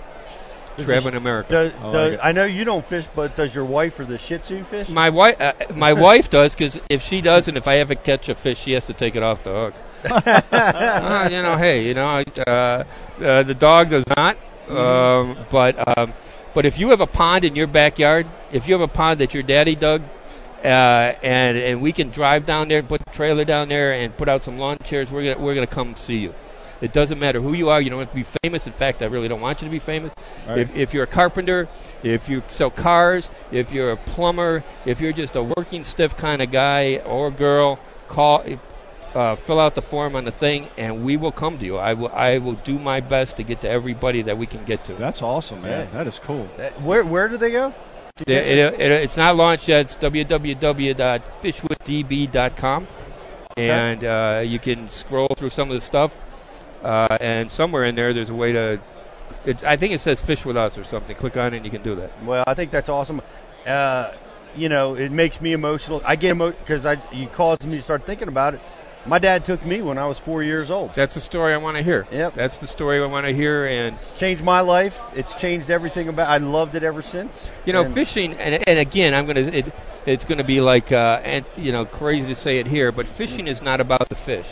traveling 0.83 1.15
America. 1.15 1.51
Does, 1.51 1.73
I 1.73 1.83
like 1.83 1.91
does, 1.91 2.13
it. 2.13 2.19
I 2.23 2.31
know 2.31 2.45
you 2.45 2.63
don't 2.63 2.85
fish, 2.85 3.05
but 3.15 3.35
does 3.35 3.53
your 3.53 3.65
wife 3.65 3.99
or 3.99 4.05
the 4.05 4.17
Shih 4.17 4.39
Tzu 4.39 4.63
fish? 4.63 4.89
My 4.89 5.09
wife, 5.09 5.39
uh, 5.39 5.53
my 5.75 5.93
wife 6.07 6.29
does 6.29 6.55
because 6.55 6.79
if 6.89 7.01
she 7.01 7.21
doesn't, 7.21 7.55
if 7.57 7.67
I 7.67 7.77
ever 7.79 7.95
catch 7.95 8.29
a 8.29 8.35
fish, 8.35 8.59
she 8.59 8.73
has 8.73 8.85
to 8.85 8.93
take 8.93 9.15
it 9.15 9.23
off 9.23 9.43
the 9.43 9.51
hook. 9.51 9.73
Uh, 10.05 11.29
you 11.31 11.41
know, 11.41 11.57
hey, 11.57 11.87
you 11.87 11.93
know, 11.93 12.23
uh, 12.47 12.51
uh, 12.51 13.43
the 13.43 13.55
dog 13.57 13.89
does 13.89 14.05
not. 14.15 14.37
Um, 14.69 15.37
but 15.51 15.97
um, 15.97 16.13
but 16.53 16.65
if 16.65 16.79
you 16.79 16.89
have 16.89 17.01
a 17.01 17.07
pond 17.07 17.45
in 17.45 17.55
your 17.55 17.67
backyard, 17.67 18.27
if 18.51 18.67
you 18.67 18.73
have 18.73 18.81
a 18.81 18.91
pond 18.91 19.19
that 19.19 19.33
your 19.33 19.43
daddy 19.43 19.75
dug, 19.75 20.01
uh, 20.63 20.67
and 21.21 21.57
and 21.57 21.81
we 21.81 21.93
can 21.93 22.09
drive 22.09 22.45
down 22.45 22.67
there, 22.67 22.81
put 22.81 23.03
the 23.05 23.11
trailer 23.11 23.45
down 23.45 23.69
there, 23.69 23.93
and 23.93 24.15
put 24.17 24.27
out 24.27 24.43
some 24.43 24.57
lawn 24.57 24.77
chairs, 24.83 25.11
we're 25.11 25.33
gonna 25.33 25.45
we're 25.45 25.53
gonna 25.53 25.67
come 25.67 25.95
see 25.95 26.17
you. 26.17 26.33
It 26.81 26.91
doesn't 26.93 27.19
matter 27.19 27.39
who 27.41 27.53
you 27.53 27.69
are. 27.69 27.81
You 27.81 27.89
don't 27.89 27.99
have 27.99 28.09
to 28.09 28.15
be 28.15 28.25
famous. 28.43 28.67
In 28.67 28.73
fact, 28.73 29.01
I 29.01 29.05
really 29.05 29.27
don't 29.27 29.41
want 29.41 29.61
you 29.61 29.67
to 29.67 29.71
be 29.71 29.79
famous. 29.79 30.13
Right. 30.47 30.59
If, 30.59 30.75
if 30.75 30.93
you're 30.93 31.03
a 31.03 31.07
carpenter, 31.07 31.69
if 32.03 32.27
you 32.27 32.43
sell 32.49 32.69
cars, 32.69 33.29
if 33.51 33.71
you're 33.71 33.91
a 33.91 33.97
plumber, 33.97 34.63
if 34.85 34.99
you're 34.99 35.13
just 35.13 35.35
a 35.35 35.43
working 35.43 35.83
stiff 35.83 36.17
kind 36.17 36.41
of 36.41 36.51
guy 36.51 36.97
or 36.97 37.31
girl, 37.31 37.79
call, 38.07 38.43
uh, 39.15 39.35
fill 39.35 39.59
out 39.59 39.75
the 39.75 39.81
form 39.81 40.15
on 40.15 40.23
the 40.25 40.31
thing, 40.31 40.67
and 40.77 41.03
we 41.03 41.17
will 41.17 41.31
come 41.31 41.57
to 41.57 41.65
you. 41.65 41.77
I 41.77 41.93
will 41.93 42.09
I 42.09 42.37
will 42.39 42.53
do 42.53 42.77
my 42.77 42.99
best 42.99 43.37
to 43.37 43.43
get 43.43 43.61
to 43.61 43.69
everybody 43.69 44.23
that 44.23 44.37
we 44.37 44.45
can 44.45 44.65
get 44.65 44.83
to. 44.85 44.93
That's 44.93 45.21
awesome, 45.21 45.61
man. 45.61 45.87
Yeah. 45.87 45.97
That 45.97 46.07
is 46.07 46.19
cool. 46.19 46.49
Uh, 46.59 46.69
where 46.81 47.05
where 47.05 47.29
do 47.29 47.37
they 47.37 47.51
go? 47.51 47.73
It, 48.19 48.29
it, 48.29 48.79
it, 48.79 48.91
it's 48.91 49.17
not 49.17 49.35
launched 49.35 49.67
yet. 49.67 49.81
It's 49.81 49.97
www.fishwithdb.com, 49.97 52.87
and 53.57 54.05
uh, 54.05 54.41
you 54.45 54.59
can 54.59 54.89
scroll 54.89 55.27
through 55.35 55.49
some 55.49 55.69
of 55.69 55.75
the 55.75 55.81
stuff. 55.81 56.15
Uh, 56.81 57.17
and 57.19 57.51
somewhere 57.51 57.83
in 57.85 57.95
there, 57.95 58.13
there's 58.13 58.29
a 58.29 58.35
way 58.35 58.53
to. 58.53 58.79
It's, 59.45 59.63
I 59.63 59.77
think 59.77 59.93
it 59.93 60.01
says 60.01 60.21
"Fish 60.21 60.45
with 60.45 60.57
Us" 60.57 60.77
or 60.77 60.83
something. 60.83 61.15
Click 61.15 61.37
on 61.37 61.53
it, 61.53 61.57
and 61.57 61.65
you 61.65 61.71
can 61.71 61.83
do 61.83 61.95
that. 61.95 62.11
Well, 62.23 62.43
I 62.45 62.53
think 62.53 62.71
that's 62.71 62.89
awesome. 62.89 63.21
Uh, 63.65 64.11
you 64.55 64.69
know, 64.69 64.95
it 64.95 65.11
makes 65.11 65.41
me 65.41 65.53
emotional. 65.53 66.01
I 66.05 66.15
get 66.15 66.31
emotional 66.31 66.59
because 66.59 66.85
I 66.85 67.01
you 67.11 67.27
caused 67.27 67.65
me 67.65 67.77
to 67.77 67.81
start 67.81 68.05
thinking 68.05 68.27
about 68.27 68.53
it. 68.53 68.61
My 69.07 69.19
dad 69.19 69.45
took 69.45 69.63
me 69.63 69.81
when 69.83 69.97
I 69.99 70.07
was 70.07 70.17
four 70.17 70.41
years 70.41 70.71
old. 70.71 70.95
That's 70.95 71.13
the 71.13 71.21
story 71.21 71.53
I 71.53 71.57
want 71.57 71.77
to 71.77 71.83
hear. 71.83 72.07
Yep. 72.11 72.33
That's 72.33 72.57
the 72.57 72.65
story 72.65 73.01
I 73.01 73.05
want 73.05 73.27
to 73.27 73.33
hear. 73.33 73.65
And 73.67 73.97
Changed 74.17 74.43
my 74.43 74.61
life. 74.61 74.99
It's 75.15 75.35
changed 75.35 75.69
everything 75.69 76.07
about. 76.09 76.27
I 76.27 76.37
loved 76.37 76.73
it 76.73 76.83
ever 76.83 77.01
since. 77.03 77.51
you 77.65 77.73
know, 77.73 77.83
And- 77.83 77.93
fishing, 77.93 78.33
and, 78.37 78.67
and 78.67 78.79
again, 78.79 79.13
I'm 79.13 79.27
gonna. 79.27 79.41
It, 79.41 79.71
it's 80.07 80.25
gonna 80.25 80.43
be 80.43 80.59
like, 80.59 80.91
uh, 80.91 81.21
and 81.23 81.45
you 81.55 81.71
know, 81.71 81.85
crazy 81.85 82.27
to 82.29 82.35
say 82.35 82.57
it 82.57 82.65
here, 82.67 82.91
but 82.91 83.07
fishing 83.07 83.47
is 83.47 83.61
not 83.61 83.79
about 83.79 84.09
the 84.09 84.15
fish. 84.15 84.47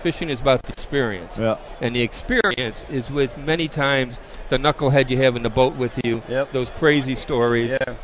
Fishing 0.00 0.30
is 0.30 0.40
about 0.40 0.62
the 0.62 0.72
experience. 0.72 1.38
Yeah. 1.38 1.58
And 1.80 1.94
the 1.94 2.00
experience 2.02 2.84
is 2.90 3.10
with 3.10 3.36
many 3.38 3.68
times 3.68 4.16
the 4.48 4.56
knucklehead 4.56 5.10
you 5.10 5.18
have 5.18 5.36
in 5.36 5.42
the 5.42 5.50
boat 5.50 5.76
with 5.76 6.00
you. 6.04 6.22
Yep. 6.28 6.50
Those 6.50 6.70
crazy 6.70 7.14
stories. 7.14 7.70
Yeah. 7.72 7.94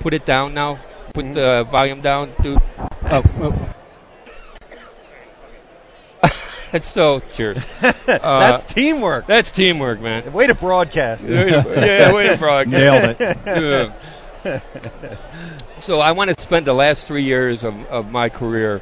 Put 0.00 0.12
it 0.12 0.26
down 0.26 0.54
now. 0.54 0.78
Put 1.14 1.24
Mhm. 1.26 1.34
the 1.34 1.64
volume 1.70 2.00
down, 2.02 2.32
dude. 2.42 2.60
Oh. 2.78 3.22
oh. 3.40 3.68
That's 6.22 6.65
so 6.84 7.20
cheers. 7.32 7.58
that's 8.06 8.64
teamwork. 8.64 9.26
That's 9.26 9.50
teamwork, 9.50 10.00
man. 10.00 10.32
Way 10.32 10.46
to 10.48 10.54
broadcast. 10.54 11.24
yeah, 11.28 12.12
wait 12.12 12.38
for 12.38 12.60
it. 12.62 12.68
Nailed 12.68 13.16
it. 13.18 13.38
Yeah. 14.44 14.60
So 15.80 16.00
I 16.00 16.12
want 16.12 16.34
to 16.36 16.40
spend 16.42 16.66
the 16.66 16.72
last 16.72 17.06
three 17.06 17.24
years 17.24 17.64
of, 17.64 17.74
of 17.86 18.10
my 18.10 18.28
career 18.28 18.80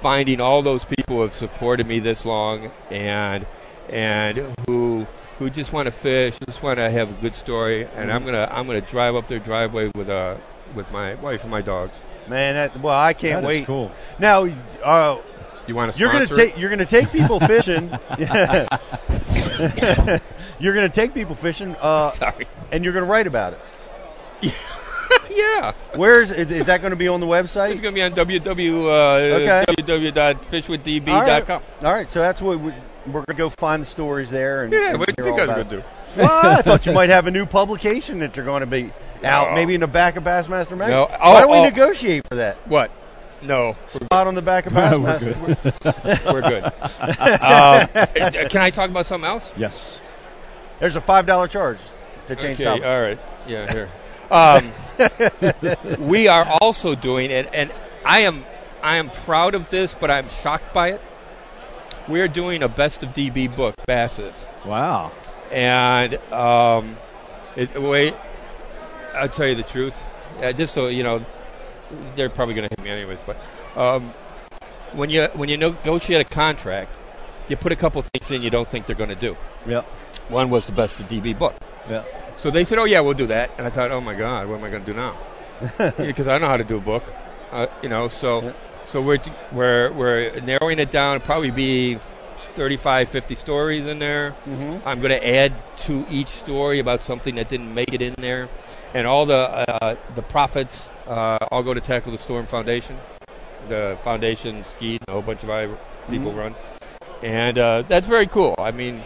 finding 0.00 0.40
all 0.40 0.62
those 0.62 0.84
people 0.84 1.16
who 1.16 1.22
have 1.22 1.32
supported 1.32 1.86
me 1.86 1.98
this 2.00 2.24
long 2.24 2.70
and 2.90 3.46
and 3.88 4.54
who 4.66 5.06
who 5.38 5.50
just 5.50 5.72
want 5.72 5.86
to 5.86 5.92
fish, 5.92 6.38
just 6.46 6.62
want 6.62 6.78
to 6.78 6.90
have 6.90 7.10
a 7.10 7.14
good 7.20 7.34
story, 7.34 7.86
and 7.94 8.10
I'm 8.10 8.24
gonna 8.24 8.48
I'm 8.50 8.66
gonna 8.66 8.80
drive 8.80 9.14
up 9.14 9.28
their 9.28 9.38
driveway 9.38 9.90
with 9.94 10.08
uh 10.08 10.36
with 10.74 10.90
my 10.90 11.14
wife 11.14 11.42
and 11.42 11.50
my 11.50 11.62
dog. 11.62 11.90
Man, 12.28 12.54
that, 12.54 12.80
well, 12.80 12.98
I 12.98 13.12
can't 13.12 13.42
That 13.42 13.44
is 13.44 13.60
wait. 13.60 13.66
cool. 13.66 13.92
Now, 14.18 14.46
uh, 14.82 15.18
You 15.66 15.74
want 15.74 15.92
to 15.92 15.98
you're 16.00 16.12
gonna 16.12 16.26
take 16.26 16.56
you're 16.58 16.70
gonna 16.70 16.86
take 16.86 17.10
people 17.10 17.40
fishing. 17.46 17.90
you're 20.58 20.74
gonna 20.74 20.88
take 20.88 21.12
people 21.14 21.34
fishing, 21.34 21.74
uh, 21.76 22.10
Sorry. 22.12 22.46
and 22.70 22.84
you're 22.84 22.92
gonna 22.92 23.06
write 23.06 23.26
about 23.26 23.54
it. 23.54 23.60
yeah. 25.30 25.72
Where's 25.94 26.30
is 26.30 26.50
is 26.50 26.66
that 26.66 26.80
going 26.80 26.90
to 26.90 26.96
be 26.96 27.08
on 27.08 27.20
the 27.20 27.26
website? 27.26 27.72
It's 27.72 27.80
gonna 27.80 27.94
be 27.94 28.02
on 28.02 28.12
www 28.12 28.84
uh, 28.84 29.36
Okay. 29.36 29.64
www.fishwithdb.com. 29.82 31.14
All 31.14 31.20
right. 31.22 31.84
All 31.84 31.92
right, 31.92 32.08
so 32.10 32.20
that's 32.20 32.40
what 32.40 32.60
we, 32.60 32.72
we're 33.06 33.12
going 33.12 33.24
to 33.26 33.34
go 33.34 33.50
find 33.50 33.82
the 33.82 33.86
stories 33.86 34.30
there. 34.30 34.64
And, 34.64 34.72
Yeah, 34.72 34.90
and 34.90 34.98
what 34.98 35.14
do 35.14 35.14
you 35.24 35.28
I 35.34 35.40
was 35.40 35.46
gonna 35.46 35.64
do? 35.64 35.82
Well, 36.16 36.46
I 36.58 36.62
thought 36.62 36.86
you 36.86 36.92
might 36.92 37.10
have 37.10 37.26
a 37.26 37.30
new 37.30 37.46
publication 37.46 38.18
that 38.20 38.36
you're 38.36 38.44
going 38.44 38.60
to 38.60 38.66
be 38.66 38.92
out, 39.22 39.54
maybe 39.54 39.74
in 39.74 39.80
the 39.80 39.86
back 39.86 40.16
of 40.16 40.24
Bassmaster 40.24 40.76
Magazine. 40.76 40.90
No. 40.90 41.06
Why 41.06 41.18
Oh, 41.20 41.40
don't 41.40 41.50
we 41.50 41.58
oh. 41.58 41.64
negotiate 41.64 42.26
for 42.28 42.36
that? 42.36 42.56
What? 42.68 42.90
No, 43.42 43.76
Spot 43.86 44.26
on 44.26 44.34
the 44.34 44.42
back 44.42 44.66
of 44.66 44.72
We're 44.74 44.80
Bassmaster. 44.82 45.36
we're 46.32 46.40
good. 46.42 46.64
um, 46.64 48.48
can 48.48 48.60
I 48.62 48.70
talk 48.70 48.90
about 48.90 49.06
something 49.06 49.28
else? 49.28 49.50
Yes. 49.56 50.00
There's 50.80 50.96
a 50.96 51.00
five 51.00 51.26
dollar 51.26 51.48
charge 51.48 51.78
to 52.26 52.36
change 52.36 52.60
okay, 52.60 52.64
topic. 52.64 52.84
all 52.84 53.00
right. 53.00 53.18
Yeah, 53.46 53.72
here. 53.72 53.90
Um, 54.30 54.72
we 55.98 56.28
are 56.28 56.44
also 56.60 56.94
doing 56.94 57.30
it, 57.30 57.48
and 57.52 57.72
I 58.04 58.22
am 58.22 58.44
I 58.82 58.96
am 58.96 59.10
proud 59.10 59.54
of 59.54 59.68
this, 59.70 59.94
but 59.94 60.10
I'm 60.10 60.28
shocked 60.28 60.72
by 60.74 60.92
it. 60.92 61.00
we're 62.08 62.28
doing 62.28 62.62
a 62.62 62.68
best 62.68 63.02
of 63.02 63.10
DB 63.10 63.54
book, 63.54 63.74
Basses, 63.86 64.46
Wow. 64.64 65.12
and 65.50 66.14
um, 66.32 66.96
it, 67.56 67.80
wait, 67.80 68.14
I'll 69.14 69.28
tell 69.28 69.46
you 69.46 69.54
the 69.56 69.62
truth, 69.62 70.00
uh, 70.42 70.52
just 70.52 70.74
so 70.74 70.88
you 70.88 71.02
know, 71.02 71.24
they're 72.14 72.28
probably 72.30 72.54
going 72.54 72.68
to 72.68 72.74
hit 72.76 72.84
me 72.84 72.90
anyways. 72.90 73.20
But 73.20 73.36
um, 73.76 74.12
when 74.92 75.10
you 75.10 75.28
when 75.34 75.48
you 75.48 75.56
negotiate 75.56 76.20
a 76.20 76.24
contract, 76.24 76.90
you 77.48 77.56
put 77.56 77.72
a 77.72 77.76
couple 77.76 78.02
things 78.02 78.30
in 78.30 78.42
you 78.42 78.50
don't 78.50 78.68
think 78.68 78.86
they're 78.86 78.96
going 78.96 79.10
to 79.10 79.14
do. 79.16 79.36
Yep. 79.66 79.84
One 80.28 80.50
was 80.50 80.66
the 80.66 80.72
best 80.72 80.98
of 81.00 81.08
DB 81.08 81.38
book. 81.38 81.54
Yeah. 81.88 82.02
So 82.36 82.50
they 82.50 82.64
said, 82.64 82.78
"Oh 82.78 82.84
yeah, 82.84 83.00
we'll 83.00 83.14
do 83.14 83.26
that." 83.26 83.50
And 83.58 83.66
I 83.66 83.70
thought, 83.70 83.90
"Oh 83.90 84.00
my 84.00 84.14
God, 84.14 84.48
what 84.48 84.56
am 84.58 84.64
I 84.64 84.70
going 84.70 84.84
to 84.84 84.92
do 84.92 84.96
now?" 84.98 85.16
Because 85.96 86.28
I 86.28 86.38
know 86.38 86.46
how 86.48 86.56
to 86.56 86.64
do 86.64 86.76
a 86.76 86.80
book, 86.80 87.04
uh, 87.52 87.66
you 87.82 87.88
know. 87.88 88.08
So, 88.08 88.42
Yeah. 88.42 88.52
so 88.84 89.00
we're 89.00 89.18
we're 89.52 89.92
we're 89.92 90.40
narrowing 90.40 90.78
it 90.78 90.90
down. 90.90 91.16
It'll 91.16 91.24
probably 91.26 91.50
be 91.50 91.98
35, 92.54 93.08
50 93.08 93.34
stories 93.36 93.86
in 93.86 93.98
there. 93.98 94.34
Mhm. 94.46 94.82
I'm 94.84 95.00
going 95.00 95.12
to 95.12 95.26
add 95.26 95.52
to 95.86 96.04
each 96.10 96.28
story 96.28 96.78
about 96.80 97.04
something 97.04 97.36
that 97.36 97.48
didn't 97.48 97.72
make 97.72 97.92
it 97.94 98.02
in 98.02 98.14
there, 98.18 98.48
and 98.94 99.06
all 99.06 99.26
the 99.26 99.36
uh, 99.38 99.96
the 100.14 100.22
profits 100.22 100.88
uh, 101.06 101.38
all 101.50 101.62
go 101.62 101.74
to 101.74 101.80
Tackle 101.80 102.12
the 102.12 102.18
Storm 102.18 102.46
Foundation. 102.46 102.98
The 103.68 103.98
foundation, 104.02 104.62
Skeet, 104.64 105.00
and 105.00 105.08
a 105.08 105.12
whole 105.12 105.22
bunch 105.22 105.42
of 105.42 105.50
other 105.50 105.76
people 106.08 106.32
run, 106.32 106.54
and 107.22 107.58
uh, 107.58 107.82
that's 107.82 108.06
very 108.06 108.28
cool. 108.28 108.54
I 108.58 108.70
mean, 108.70 109.02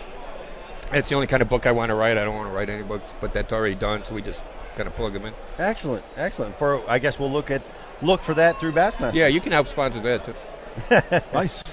it's 0.93 1.09
the 1.09 1.15
only 1.15 1.29
kind 1.29 1.41
of 1.41 1.49
book 1.49 1.67
I 1.67 1.73
want 1.73 1.89
to 1.89 1.95
write. 1.95 2.19
I 2.19 2.25
don't 2.25 2.37
want 2.37 2.51
to 2.51 2.55
write 2.55 2.69
any 2.69 2.83
books, 2.83 3.11
but 3.23 3.33
that's 3.33 3.55
already 3.55 3.75
done, 3.75 4.05
so 4.05 4.15
we 4.15 4.21
just 4.21 4.43
kind 4.75 4.87
of 4.87 4.95
plug 4.97 5.15
them 5.15 5.25
in. 5.25 5.35
Excellent, 5.59 6.05
excellent. 6.17 6.59
For 6.59 6.87
I 6.91 6.99
guess 6.99 7.19
we'll 7.19 7.33
look 7.33 7.51
at 7.51 7.63
look 8.03 8.21
for 8.21 8.35
that 8.35 8.61
through 8.61 8.73
Bassmaster. 8.73 9.15
Yeah, 9.15 9.29
you 9.29 9.41
can 9.41 9.53
help 9.53 9.67
sponsor 9.67 10.01
that 10.01 10.25
too. 10.27 10.35
Nice. 11.33 11.65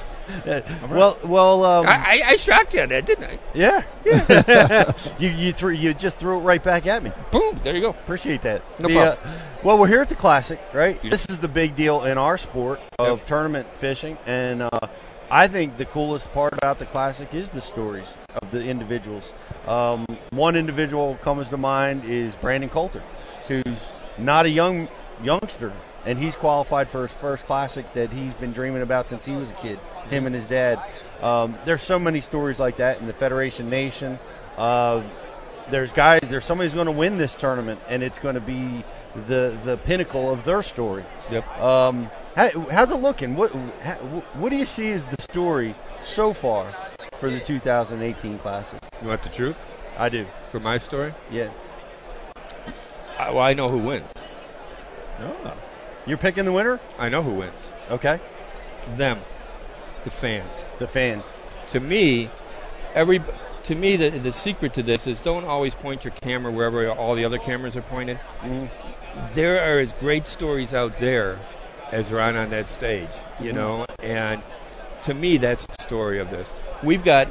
Well, 0.90 1.18
well, 1.24 1.64
um, 1.64 1.86
I, 1.88 2.22
I, 2.26 2.36
shocked 2.38 2.74
you 2.74 2.82
on 2.82 2.90
that, 2.90 3.06
didn't 3.06 3.24
I? 3.26 3.40
yeah. 3.54 3.84
you 5.20 5.30
you 5.30 5.54
threw 5.54 5.72
you 5.72 5.94
just 5.94 6.18
threw 6.18 6.38
it 6.38 6.42
right 6.42 6.62
back 6.64 6.86
at 6.88 7.04
me. 7.04 7.12
Boom, 7.32 7.60
there 7.64 7.76
you 7.76 7.82
go. 7.82 7.90
Appreciate 7.90 8.42
that. 8.44 8.62
No 8.80 8.88
The, 8.88 8.94
problem. 8.94 9.18
uh, 9.24 9.38
well, 9.64 9.78
we're 9.78 9.88
here 9.88 10.02
at 10.02 10.10
the 10.10 10.16
Classic, 10.16 10.60
right? 10.74 11.00
Yeah. 11.04 11.10
This 11.10 11.26
is 11.30 11.38
the 11.40 11.48
big 11.48 11.76
deal 11.76 12.04
in 12.04 12.18
our 12.18 12.38
sport 12.38 12.80
of 13.00 13.20
Yep. 13.20 13.28
tournament 13.28 13.68
fishing, 13.80 14.18
and 14.26 14.64
uh, 14.64 14.70
I 15.30 15.48
think 15.48 15.78
the 15.78 15.86
coolest 15.86 16.32
part 16.34 16.54
about 16.54 16.80
the 16.80 16.86
Classic 16.86 17.34
is 17.34 17.50
the 17.52 17.62
stories 17.62 18.18
of 18.42 18.52
the 18.52 18.64
individuals. 18.64 19.32
Um, 19.66 20.06
one 20.32 20.56
individual 20.56 21.16
comes 21.22 21.50
to 21.50 21.58
mind 21.58 22.06
is 22.06 22.36
Brandon 22.36 22.70
Coulter, 22.70 23.04
who's 23.48 23.92
not 24.18 24.46
a 24.46 24.50
young 24.50 24.88
youngster, 25.24 25.74
and 26.08 26.18
he's 26.18 26.38
qualified 26.38 26.88
for 26.88 27.02
his 27.02 27.12
first 27.12 27.46
Classic 27.46 27.92
that 27.94 28.12
he's 28.14 28.34
been 28.36 28.54
dreaming 28.54 28.82
about 28.82 29.10
since 29.10 29.26
he 29.26 29.34
was 29.34 29.52
a 29.52 29.54
kid. 29.56 29.78
Him 30.10 30.26
and 30.26 30.34
his 30.34 30.46
dad. 30.46 30.82
Um, 31.22 31.58
there's 31.66 31.84
so 31.84 32.00
many 32.00 32.22
stories 32.22 32.58
like 32.58 32.78
that 32.78 33.02
in 33.02 33.08
the 33.08 33.14
Federation 33.14 33.70
Nation. 33.70 34.18
Uh, 34.58 35.04
there's 35.70 35.92
guys, 35.92 36.22
there's 36.22 36.46
somebody 36.46 36.68
who's 36.70 36.74
going 36.74 36.86
to 36.86 36.94
win 36.94 37.18
this 37.18 37.36
tournament, 37.36 37.82
and 37.90 38.04
it's 38.04 38.20
going 38.20 38.36
to 38.36 38.42
be 38.42 38.86
the 39.28 39.60
the 39.66 39.76
pinnacle 39.76 40.32
of 40.32 40.46
their 40.46 40.64
story. 40.64 41.04
Yep. 41.30 41.60
Um, 41.60 42.10
how, 42.38 42.50
how's 42.70 42.92
it 42.92 43.02
looking? 43.02 43.36
What 43.36 43.52
how, 43.82 43.96
what 44.36 44.50
do 44.50 44.56
you 44.56 44.66
see 44.66 44.90
as 44.92 45.04
the 45.04 45.22
story 45.22 45.76
so 46.04 46.32
far 46.32 46.72
for 47.20 47.30
the 47.30 47.42
2018 47.42 48.40
Classic? 48.40 48.80
You 49.02 49.10
want 49.10 49.24
the 49.24 49.30
truth 49.30 49.62
I 49.98 50.08
do. 50.08 50.26
for 50.48 50.62
my 50.62 50.78
story? 50.78 51.14
Yeah. 51.30 51.50
I, 53.20 53.32
well, 53.32 53.40
I 53.40 53.54
know 53.54 53.68
who 53.68 53.80
wins. 53.80 54.10
Oh. 55.20 55.54
You're 56.08 56.18
picking 56.18 56.46
the 56.46 56.54
winner? 56.54 56.80
I 56.98 57.10
know 57.10 57.22
who 57.22 57.34
wins. 57.34 57.70
Okay. 57.92 58.20
Them, 58.96 59.20
the 60.04 60.10
fans. 60.10 60.64
The 60.80 60.88
fans. 60.88 61.30
To 61.68 61.80
me, 61.82 62.30
every 62.96 63.22
to 63.66 63.76
me 63.76 63.98
the 63.98 64.10
the 64.10 64.32
secret 64.32 64.76
to 64.76 64.84
this 64.84 65.06
is 65.08 65.20
don't 65.20 65.44
always 65.44 65.76
point 65.76 66.06
your 66.06 66.12
camera 66.12 66.52
wherever 66.52 66.90
all 66.90 67.16
the 67.16 67.26
other 67.26 67.38
cameras 67.38 67.76
are 67.76 67.82
pointed. 67.82 68.20
Mhm. 68.42 68.70
There 69.34 69.60
are 69.60 69.80
as 69.80 69.92
great 69.94 70.28
stories 70.28 70.74
out 70.74 70.98
there 70.98 71.40
as 71.92 72.12
are 72.12 72.22
on 72.22 72.38
on 72.38 72.52
that 72.52 72.70
stage, 72.70 73.10
you 73.42 73.52
know. 73.52 73.86
And 74.02 74.42
to 75.04 75.14
me, 75.14 75.38
that's 75.38 75.66
the 75.66 75.84
story 75.84 76.20
of 76.20 76.30
this. 76.30 76.54
We've 76.84 77.04
got 77.04 77.28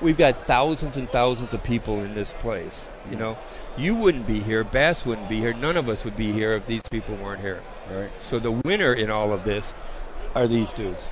we've 0.00 0.16
got 0.16 0.36
thousands 0.36 0.96
and 0.96 1.08
thousands 1.08 1.54
of 1.54 1.62
people 1.62 2.02
in 2.02 2.14
this 2.14 2.32
place. 2.34 2.88
You 3.10 3.16
know, 3.16 3.38
you 3.76 3.94
wouldn't 3.94 4.26
be 4.26 4.40
here, 4.40 4.64
Bass 4.64 5.04
wouldn't 5.04 5.28
be 5.28 5.40
here, 5.40 5.52
none 5.52 5.76
of 5.76 5.88
us 5.88 6.04
would 6.04 6.16
be 6.16 6.32
here 6.32 6.54
if 6.54 6.66
these 6.66 6.82
people 6.90 7.16
weren't 7.16 7.40
here. 7.40 7.62
Right. 7.90 8.10
So 8.20 8.38
the 8.38 8.50
winner 8.50 8.92
in 8.92 9.10
all 9.10 9.32
of 9.32 9.44
this 9.44 9.74
are 10.34 10.48
these 10.48 10.72
dudes, 10.72 11.06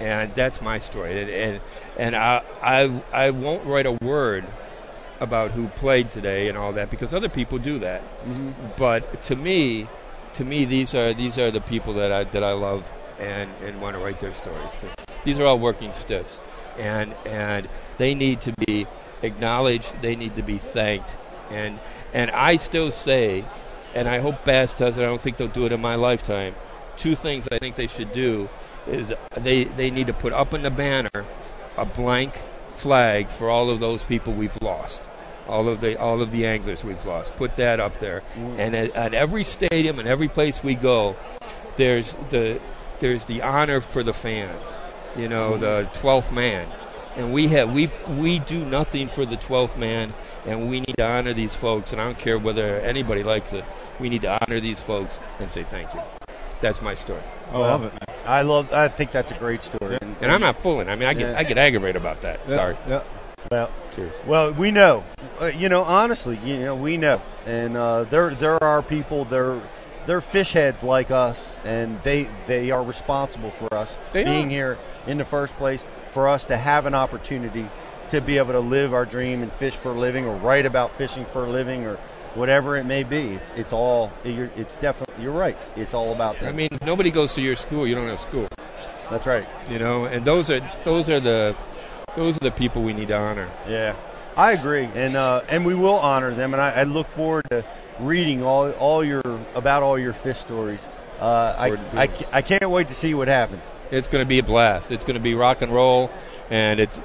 and 0.00 0.34
that's 0.34 0.60
my 0.60 0.78
story. 0.78 1.20
And 1.20 1.30
and, 1.30 1.60
and 1.96 2.16
I, 2.16 2.42
I 2.62 3.02
I 3.12 3.30
won't 3.30 3.64
write 3.64 3.86
a 3.86 3.92
word 3.92 4.44
about 5.20 5.52
who 5.52 5.68
played 5.68 6.10
today 6.10 6.48
and 6.48 6.58
all 6.58 6.72
that 6.74 6.90
because 6.90 7.14
other 7.14 7.28
people 7.28 7.58
do 7.58 7.78
that. 7.78 8.02
Mm-hmm. 8.02 8.50
But 8.76 9.22
to 9.24 9.36
me, 9.36 9.88
to 10.34 10.44
me, 10.44 10.64
these 10.64 10.94
are 10.94 11.14
these 11.14 11.38
are 11.38 11.50
the 11.50 11.60
people 11.60 11.94
that 11.94 12.12
I 12.12 12.24
that 12.24 12.44
I 12.44 12.52
love 12.52 12.90
and 13.18 13.50
and 13.62 13.80
want 13.80 13.96
to 13.96 14.02
write 14.02 14.20
their 14.20 14.34
stories 14.34 14.72
to. 14.80 14.90
These 15.24 15.40
are 15.40 15.46
all 15.46 15.58
working 15.58 15.92
stiffs, 15.92 16.40
and 16.78 17.14
and 17.24 17.68
they 17.98 18.14
need 18.14 18.42
to 18.42 18.52
be 18.52 18.86
acknowledged. 19.22 20.00
They 20.00 20.16
need 20.16 20.36
to 20.36 20.42
be 20.42 20.58
thanked, 20.58 21.14
and 21.50 21.78
and 22.12 22.30
I 22.30 22.56
still 22.56 22.90
say, 22.90 23.44
and 23.94 24.08
I 24.08 24.20
hope 24.20 24.44
Bass 24.44 24.72
does 24.72 24.98
it. 24.98 25.02
I 25.02 25.06
don't 25.06 25.20
think 25.20 25.36
they'll 25.36 25.48
do 25.48 25.66
it 25.66 25.72
in 25.72 25.80
my 25.80 25.94
lifetime. 25.96 26.54
Two 26.96 27.14
things 27.14 27.46
I 27.50 27.58
think 27.58 27.76
they 27.76 27.88
should 27.88 28.12
do 28.12 28.48
is 28.86 29.12
they 29.36 29.64
they 29.64 29.90
need 29.90 30.06
to 30.08 30.14
put 30.14 30.32
up 30.32 30.54
in 30.54 30.62
the 30.62 30.70
banner 30.70 31.24
a 31.76 31.84
blank 31.84 32.40
flag 32.74 33.28
for 33.28 33.50
all 33.50 33.70
of 33.70 33.80
those 33.80 34.04
people 34.04 34.32
we've 34.32 34.56
lost 34.62 35.02
all 35.48 35.68
of 35.68 35.80
the 35.80 35.98
all 35.98 36.22
of 36.22 36.30
the 36.30 36.46
anglers 36.46 36.82
we've 36.82 37.04
lost. 37.04 37.34
Put 37.36 37.56
that 37.56 37.80
up 37.80 37.98
there. 37.98 38.22
Mm. 38.34 38.58
And 38.58 38.76
at, 38.76 38.90
at 38.96 39.14
every 39.14 39.44
stadium 39.44 39.98
and 39.98 40.08
every 40.08 40.28
place 40.28 40.62
we 40.62 40.74
go, 40.74 41.16
there's 41.76 42.16
the 42.30 42.60
there's 42.98 43.24
the 43.24 43.42
honor 43.42 43.80
for 43.80 44.02
the 44.02 44.12
fans. 44.12 44.66
You 45.16 45.28
know, 45.28 45.56
the 45.56 45.88
12th 45.94 46.32
man. 46.32 46.68
And 47.16 47.32
we 47.32 47.48
have 47.48 47.72
we 47.72 47.90
we 48.08 48.40
do 48.40 48.62
nothing 48.64 49.08
for 49.08 49.24
the 49.24 49.36
12th 49.36 49.78
man, 49.78 50.12
and 50.44 50.68
we 50.68 50.80
need 50.80 50.96
to 50.98 51.04
honor 51.04 51.32
these 51.32 51.54
folks. 51.54 51.92
And 51.92 52.00
I 52.00 52.04
don't 52.04 52.18
care 52.18 52.38
whether 52.38 52.78
anybody 52.80 53.22
likes 53.22 53.52
it. 53.54 53.64
We 53.98 54.10
need 54.10 54.22
to 54.22 54.38
honor 54.42 54.60
these 54.60 54.80
folks 54.80 55.18
and 55.38 55.50
say 55.50 55.62
thank 55.62 55.94
you. 55.94 56.00
That's 56.60 56.82
my 56.82 56.94
story. 56.94 57.22
I 57.52 57.58
love 57.58 57.84
it. 57.84 57.92
Man. 57.92 58.16
I 58.26 58.42
love. 58.42 58.72
I 58.72 58.88
think 58.88 59.12
that's 59.12 59.30
a 59.30 59.34
great 59.34 59.62
story. 59.62 59.98
And 60.20 60.30
I'm 60.30 60.40
not 60.40 60.56
fooling. 60.56 60.88
I 60.90 60.96
mean, 60.96 61.08
I 61.08 61.14
get 61.14 61.30
Yeah. 61.30 61.38
I 61.38 61.44
get 61.44 61.56
aggravated 61.56 61.96
about 61.96 62.22
that. 62.22 62.40
Yeah, 62.48 62.56
Sorry. 62.56 62.76
Yeah. 62.86 63.02
Well, 63.50 63.70
Cheers. 63.94 64.14
Well, 64.26 64.52
we 64.52 64.70
know. 64.70 65.04
Uh, 65.40 65.46
you 65.46 65.68
know, 65.68 65.82
honestly, 65.84 66.38
you 66.44 66.58
know, 66.58 66.74
we 66.74 66.96
know, 66.96 67.22
and 67.46 67.76
uh, 67.76 68.04
there 68.04 68.34
there 68.34 68.62
are 68.62 68.82
people. 68.82 69.24
They're 69.24 69.60
they're 70.06 70.20
fish 70.20 70.52
heads 70.52 70.82
like 70.82 71.10
us, 71.10 71.54
and 71.64 72.00
they 72.02 72.28
they 72.46 72.70
are 72.70 72.82
responsible 72.82 73.50
for 73.50 73.74
us 73.74 73.94
They 74.12 74.24
being 74.24 74.46
are. 74.46 74.50
here 74.50 74.78
in 75.06 75.18
the 75.18 75.24
first 75.24 75.56
place. 75.56 75.84
For 76.12 76.28
us 76.28 76.46
to 76.46 76.56
have 76.56 76.86
an 76.86 76.94
opportunity 76.94 77.66
to 78.08 78.20
be 78.22 78.38
able 78.38 78.52
to 78.52 78.60
live 78.60 78.94
our 78.94 79.04
dream 79.04 79.42
and 79.42 79.52
fish 79.52 79.74
for 79.74 79.90
a 79.90 79.98
living, 79.98 80.24
or 80.24 80.34
write 80.36 80.64
about 80.64 80.92
fishing 80.92 81.26
for 81.26 81.44
a 81.44 81.50
living, 81.50 81.84
or 81.84 81.98
whatever 82.34 82.76
it 82.76 82.84
may 82.84 83.02
be. 83.02 83.34
It's 83.34 83.52
it's 83.56 83.72
all. 83.72 84.12
You're, 84.24 84.50
it's 84.56 84.74
definitely. 84.76 85.22
You're 85.22 85.32
right. 85.32 85.58
It's 85.76 85.92
all 85.92 86.12
about 86.12 86.38
them. 86.38 86.48
I 86.48 86.52
mean, 86.52 86.70
nobody 86.84 87.10
goes 87.10 87.34
to 87.34 87.42
your 87.42 87.56
school. 87.56 87.86
You 87.86 87.94
don't 87.94 88.08
have 88.08 88.20
school. 88.20 88.48
that's 89.10 89.26
right. 89.26 89.46
you 89.70 89.78
know 89.78 90.06
and 90.06 90.24
those 90.24 90.50
are 90.50 90.60
those 90.84 91.10
are 91.10 91.20
the 91.20 91.54
those 92.16 92.36
are 92.36 92.40
the 92.40 92.50
people 92.50 92.82
we 92.82 92.92
need 92.92 93.08
to 93.08 93.16
honor 93.16 93.48
Yeah, 93.68 93.94
I 94.36 94.52
agree, 94.52 94.88
and 94.94 95.16
uh, 95.16 95.42
and 95.48 95.64
we 95.66 95.74
will 95.74 95.98
honor 95.98 96.34
them, 96.34 96.54
and 96.54 96.62
I, 96.62 96.70
I 96.70 96.82
look 96.84 97.08
forward 97.08 97.44
to 97.50 97.64
reading 98.00 98.42
all 98.42 98.70
all 98.72 99.02
your 99.04 99.22
about 99.54 99.82
all 99.82 99.98
your 99.98 100.12
fish 100.12 100.38
stories. 100.38 100.84
Uh, 101.20 101.54
I, 101.58 101.68
Forward 101.70 101.90
to 101.90 101.96
doing 101.96 102.10
I, 102.32 102.38
I 102.38 102.42
can't 102.42 102.70
wait 102.70 102.88
to 102.88 102.94
see 102.94 103.14
what 103.14 103.28
happens. 103.28 103.62
it's 103.90 104.08
going 104.08 104.22
to 104.22 104.28
be 104.28 104.38
a 104.38 104.42
blast 104.42 104.90
it's 104.90 105.04
going 105.04 105.14
to 105.14 105.20
be 105.20 105.34
rock 105.34 105.62
and 105.62 105.72
roll 105.72 106.10
and 106.50 106.78
it's 106.78 107.00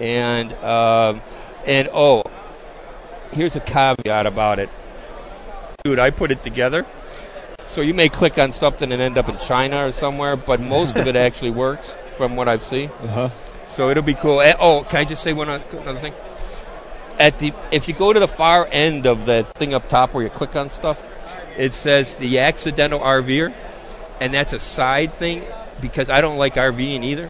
and 0.01 0.53
um, 0.55 1.21
and 1.67 1.89
oh 1.93 2.23
here's 3.33 3.55
a 3.57 3.61
caveat 3.61 4.27
about 4.27 4.59
it 4.59 4.71
dude 5.85 5.99
i 5.99 6.11
put 6.11 6.31
it 6.31 6.43
together 6.43 6.87
so 7.67 7.81
you 7.81 7.95
may 7.95 8.09
click 8.09 8.39
on 8.39 8.53
something 8.53 8.91
and 8.93 9.01
end 9.01 9.17
up 9.17 9.29
in 9.29 9.39
china 9.39 9.87
or 9.87 9.93
somewhere 9.93 10.37
but 10.37 10.61
most 10.61 10.97
of 10.97 11.07
it 11.07 11.17
actually 11.27 11.51
works 11.51 11.95
from 12.17 12.37
what 12.37 12.49
i've 12.49 12.63
seen 12.63 12.89
Uh-huh. 13.03 13.29
So 13.67 13.89
it'll 13.89 14.03
be 14.03 14.15
cool. 14.15 14.41
Eh, 14.41 14.55
Oh, 14.59 14.83
can 14.83 14.99
I 14.99 15.05
just 15.05 15.23
say 15.23 15.33
one 15.33 15.49
oth- 15.49 15.73
another 15.75 16.01
thing? 16.01 16.13
At 17.21 17.39
the 17.39 17.53
if 17.71 17.87
you 17.87 17.95
go 17.95 18.13
to 18.13 18.19
the 18.19 18.27
far 18.27 18.67
end 18.69 19.07
of 19.07 19.27
the 19.27 19.45
thing 19.45 19.75
up 19.75 19.89
top 19.89 20.13
where 20.13 20.25
you 20.25 20.31
click 20.31 20.57
on 20.57 20.71
stuff, 20.71 21.01
it 21.57 21.73
says 21.73 22.17
the 22.17 22.41
accidental 22.41 22.99
RVer, 22.99 23.55
and 24.21 24.35
that's 24.35 24.53
a 24.53 24.59
side 24.59 25.13
thing 25.13 25.45
because 25.81 26.11
I 26.11 26.21
don't 26.21 26.37
like 26.37 26.55
RVing 26.57 27.05
either. 27.05 27.29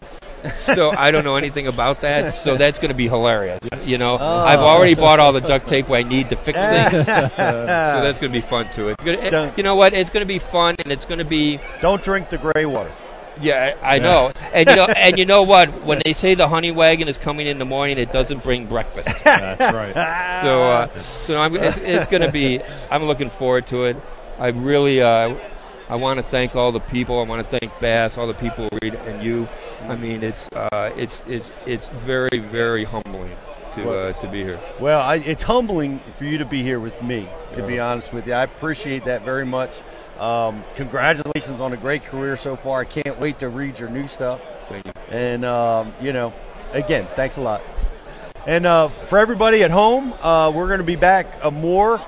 So 0.57 0.91
I 0.91 1.11
don't 1.11 1.25
know 1.25 1.37
anything 1.37 1.67
about 1.67 2.01
that. 2.03 2.35
So 2.35 2.57
that's 2.57 2.79
going 2.79 2.91
to 2.91 2.97
be 2.97 3.09
hilarious. 3.09 3.61
You 3.85 3.99
know, 3.99 4.17
Oh. 4.21 4.39
I've 4.45 4.61
already 4.61 4.95
bought 4.95 5.21
all 5.21 5.33
the 5.33 5.41
duct 5.41 5.69
tape 5.69 5.91
I 5.91 6.03
need 6.03 6.31
to 6.31 6.37
fix 6.37 6.59
things. 6.63 7.07
so 7.07 7.31
that's 7.37 8.19
going 8.19 8.33
to 8.33 8.37
be 8.37 8.41
fun 8.41 8.71
too. 8.73 8.89
It's 8.89 9.05
gonna, 9.05 9.31
Don't- 9.31 9.57
you 9.59 9.65
know 9.65 9.77
what? 9.77 9.93
It's 9.95 10.11
going 10.11 10.23
to 10.25 10.29
be 10.33 10.39
fun, 10.39 10.77
and 10.79 10.93
it's 10.93 11.05
going 11.07 11.19
to 11.19 11.25
be 11.25 11.61
Don't 11.81 12.03
drink 12.03 12.29
the 12.31 12.39
gray 12.39 12.67
water. 12.67 12.93
yeah. 13.41 13.77
I, 13.83 13.97
I 13.97 13.99
know, 13.99 14.31
and 14.55 14.69
you 14.69 14.77
know, 14.77 14.85
and 14.97 15.19
you 15.19 15.25
know 15.25 15.43
what? 15.43 15.83
When 15.85 16.01
they 16.05 16.13
say 16.13 16.35
the 16.35 16.49
honey 16.49 16.73
wagon 16.73 17.09
is 17.09 17.19
coming 17.19 17.47
in 17.47 17.59
the 17.59 17.65
morning, 17.65 17.99
it 17.99 18.13
doesn't 18.13 18.43
bring 18.43 18.67
breakfast. 18.67 19.09
That's 19.25 19.75
right. 19.75 19.95
So, 20.43 20.63
uh, 20.63 21.03
so 21.27 21.41
I'm, 21.41 21.57
it's, 21.57 21.79
it's 21.79 22.07
going 22.07 22.23
to 22.23 22.31
be. 22.33 22.61
I'm 22.91 23.05
looking 23.05 23.31
forward 23.31 23.67
to 23.69 23.85
it. 23.85 23.97
I 24.39 24.49
really, 24.49 25.01
uh, 25.03 25.35
I 25.91 25.97
want 25.97 26.19
to 26.19 26.23
thank 26.23 26.55
all 26.55 26.71
the 26.71 26.79
people. 26.79 27.19
I 27.19 27.25
want 27.25 27.51
to 27.51 27.59
thank 27.59 27.77
Bass, 27.81 28.17
all 28.17 28.29
the 28.29 28.33
people 28.33 28.69
read, 28.81 28.95
and 28.95 29.25
you. 29.25 29.49
I 29.83 29.97
mean, 29.97 30.23
it's, 30.23 30.49
uh, 30.53 30.93
it's, 30.97 31.21
it's, 31.27 31.51
it's 31.67 31.89
very, 31.89 32.39
very 32.39 32.85
humbling 32.85 33.37
to, 33.73 33.91
uh, 33.91 34.13
to 34.21 34.29
be 34.29 34.45
here. 34.45 34.61
Well, 34.79 35.01
I, 35.01 35.17
it's 35.17 35.43
humbling 35.43 35.99
for 36.17 36.27
you 36.27 36.39
to 36.39 36.45
be 36.45 36.63
here 36.63 36.79
with 36.79 37.03
me, 37.03 37.29
to 37.55 37.67
be 37.67 37.81
honest 37.81 38.13
with 38.13 38.29
you. 38.29 38.35
I 38.35 38.45
appreciate 38.45 39.07
that 39.07 39.23
very 39.23 39.45
much. 39.45 39.83
Um, 40.21 40.63
congratulations 40.77 41.61
on 41.61 41.73
a 41.73 41.77
great 41.77 42.05
career 42.05 42.37
so 42.37 42.55
far. 42.55 42.83
I 42.83 42.85
can't 42.85 43.19
wait 43.19 43.41
to 43.41 43.49
read 43.49 43.81
your 43.81 43.89
new 43.89 44.07
stuff. 44.07 44.41
Thank 44.69 44.87
you. 44.87 44.93
And, 45.11 45.45
um, 45.45 45.93
you 46.01 46.13
know, 46.13 46.33
again, 46.71 47.09
thanks 47.17 47.37
a 47.37 47.41
lot. 47.41 47.63
And 48.47 48.65
uh, 48.65 48.89
for 48.89 49.19
everybody 49.19 49.65
at 49.65 49.73
home, 49.73 50.15
uh, 50.23 50.53
we're 50.55 50.69
going 50.69 50.79
to 50.79 50.85
be 50.85 50.97
back 50.97 51.27
uh, 51.45 51.51
more 51.51 52.01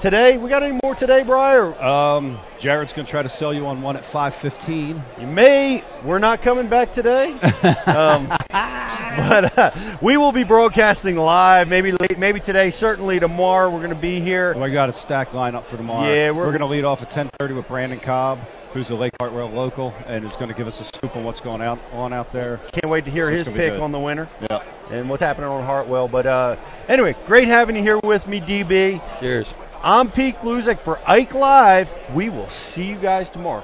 today. 0.00 0.38
We 0.38 0.48
got 0.48 0.62
any 0.62 0.78
more 0.82 0.94
today, 0.94 1.22
Brian? 1.22 1.74
Or 1.74 1.82
Um, 1.84 2.38
Jared's 2.58 2.92
going 2.92 3.06
to 3.06 3.10
try 3.10 3.22
to 3.22 3.28
sell 3.28 3.52
you 3.54 3.66
on 3.66 3.82
one 3.82 3.96
at 3.96 4.04
5:15. 4.04 5.02
you 5.20 5.26
may. 5.26 5.82
We're 6.04 6.18
not 6.18 6.42
coming 6.42 6.68
back 6.68 6.92
today. 6.92 7.32
um, 7.86 8.28
but 8.50 9.58
uh, 9.58 9.70
we 10.00 10.16
will 10.16 10.32
be 10.32 10.44
broadcasting 10.44 11.16
live. 11.16 11.68
Maybe 11.68 11.92
late, 11.92 12.18
maybe 12.18 12.40
today. 12.40 12.70
Certainly 12.70 13.20
tomorrow. 13.20 13.70
We're 13.70 13.78
going 13.78 13.90
to 13.90 13.96
be 13.96 14.20
here. 14.20 14.54
Well, 14.54 14.64
I 14.64 14.70
got 14.70 14.88
a 14.88 14.92
stack 14.92 15.30
lineup 15.30 15.64
for 15.64 15.76
tomorrow. 15.76 16.08
Yeah, 16.08 16.30
we're- 16.30 16.48
going 16.48 16.60
to 16.60 16.66
lead 16.66 16.84
off 16.84 17.02
at 17.02 17.10
10:30 17.10 17.54
with 17.56 17.68
Brandon 17.68 18.00
Cobb, 18.00 18.38
who's 18.72 18.90
a 18.90 18.94
Lake 18.94 19.12
Hartwell 19.20 19.48
local, 19.50 19.94
and 20.06 20.24
is 20.24 20.34
going 20.36 20.48
to 20.48 20.54
give 20.54 20.66
us 20.66 20.80
a 20.80 20.84
scoop 20.84 21.16
on 21.16 21.24
what's 21.24 21.40
going 21.40 21.60
out 21.62 21.78
on 21.92 22.12
out 22.12 22.32
there. 22.32 22.60
Can't 22.72 22.88
wait 22.90 23.04
to 23.04 23.10
hear 23.10 23.30
It's 23.30 23.48
his 23.48 23.56
pick 23.56 23.80
on 23.80 23.92
the 23.92 23.98
winner 24.00 24.28
Yeah. 24.50 24.62
and 24.90 25.08
what's 25.08 25.22
happening 25.22 25.48
on 25.50 25.64
Hartwell. 25.64 26.08
But 26.08 26.26
uh, 26.26 26.56
anyway, 26.88 27.14
great 27.26 27.48
having 27.48 27.76
you 27.76 27.82
here 27.82 27.98
with 28.02 28.26
me, 28.26 28.40
DB. 28.40 29.00
Cheers. 29.20 29.54
I'm 29.80 30.10
Pete 30.10 30.40
Gluszek 30.40 30.80
for 30.80 30.98
Ike 31.06 31.34
Live. 31.34 31.94
We 32.12 32.30
will 32.30 32.48
see 32.48 32.84
you 32.84 32.96
guys 32.96 33.30
tomorrow. 33.30 33.62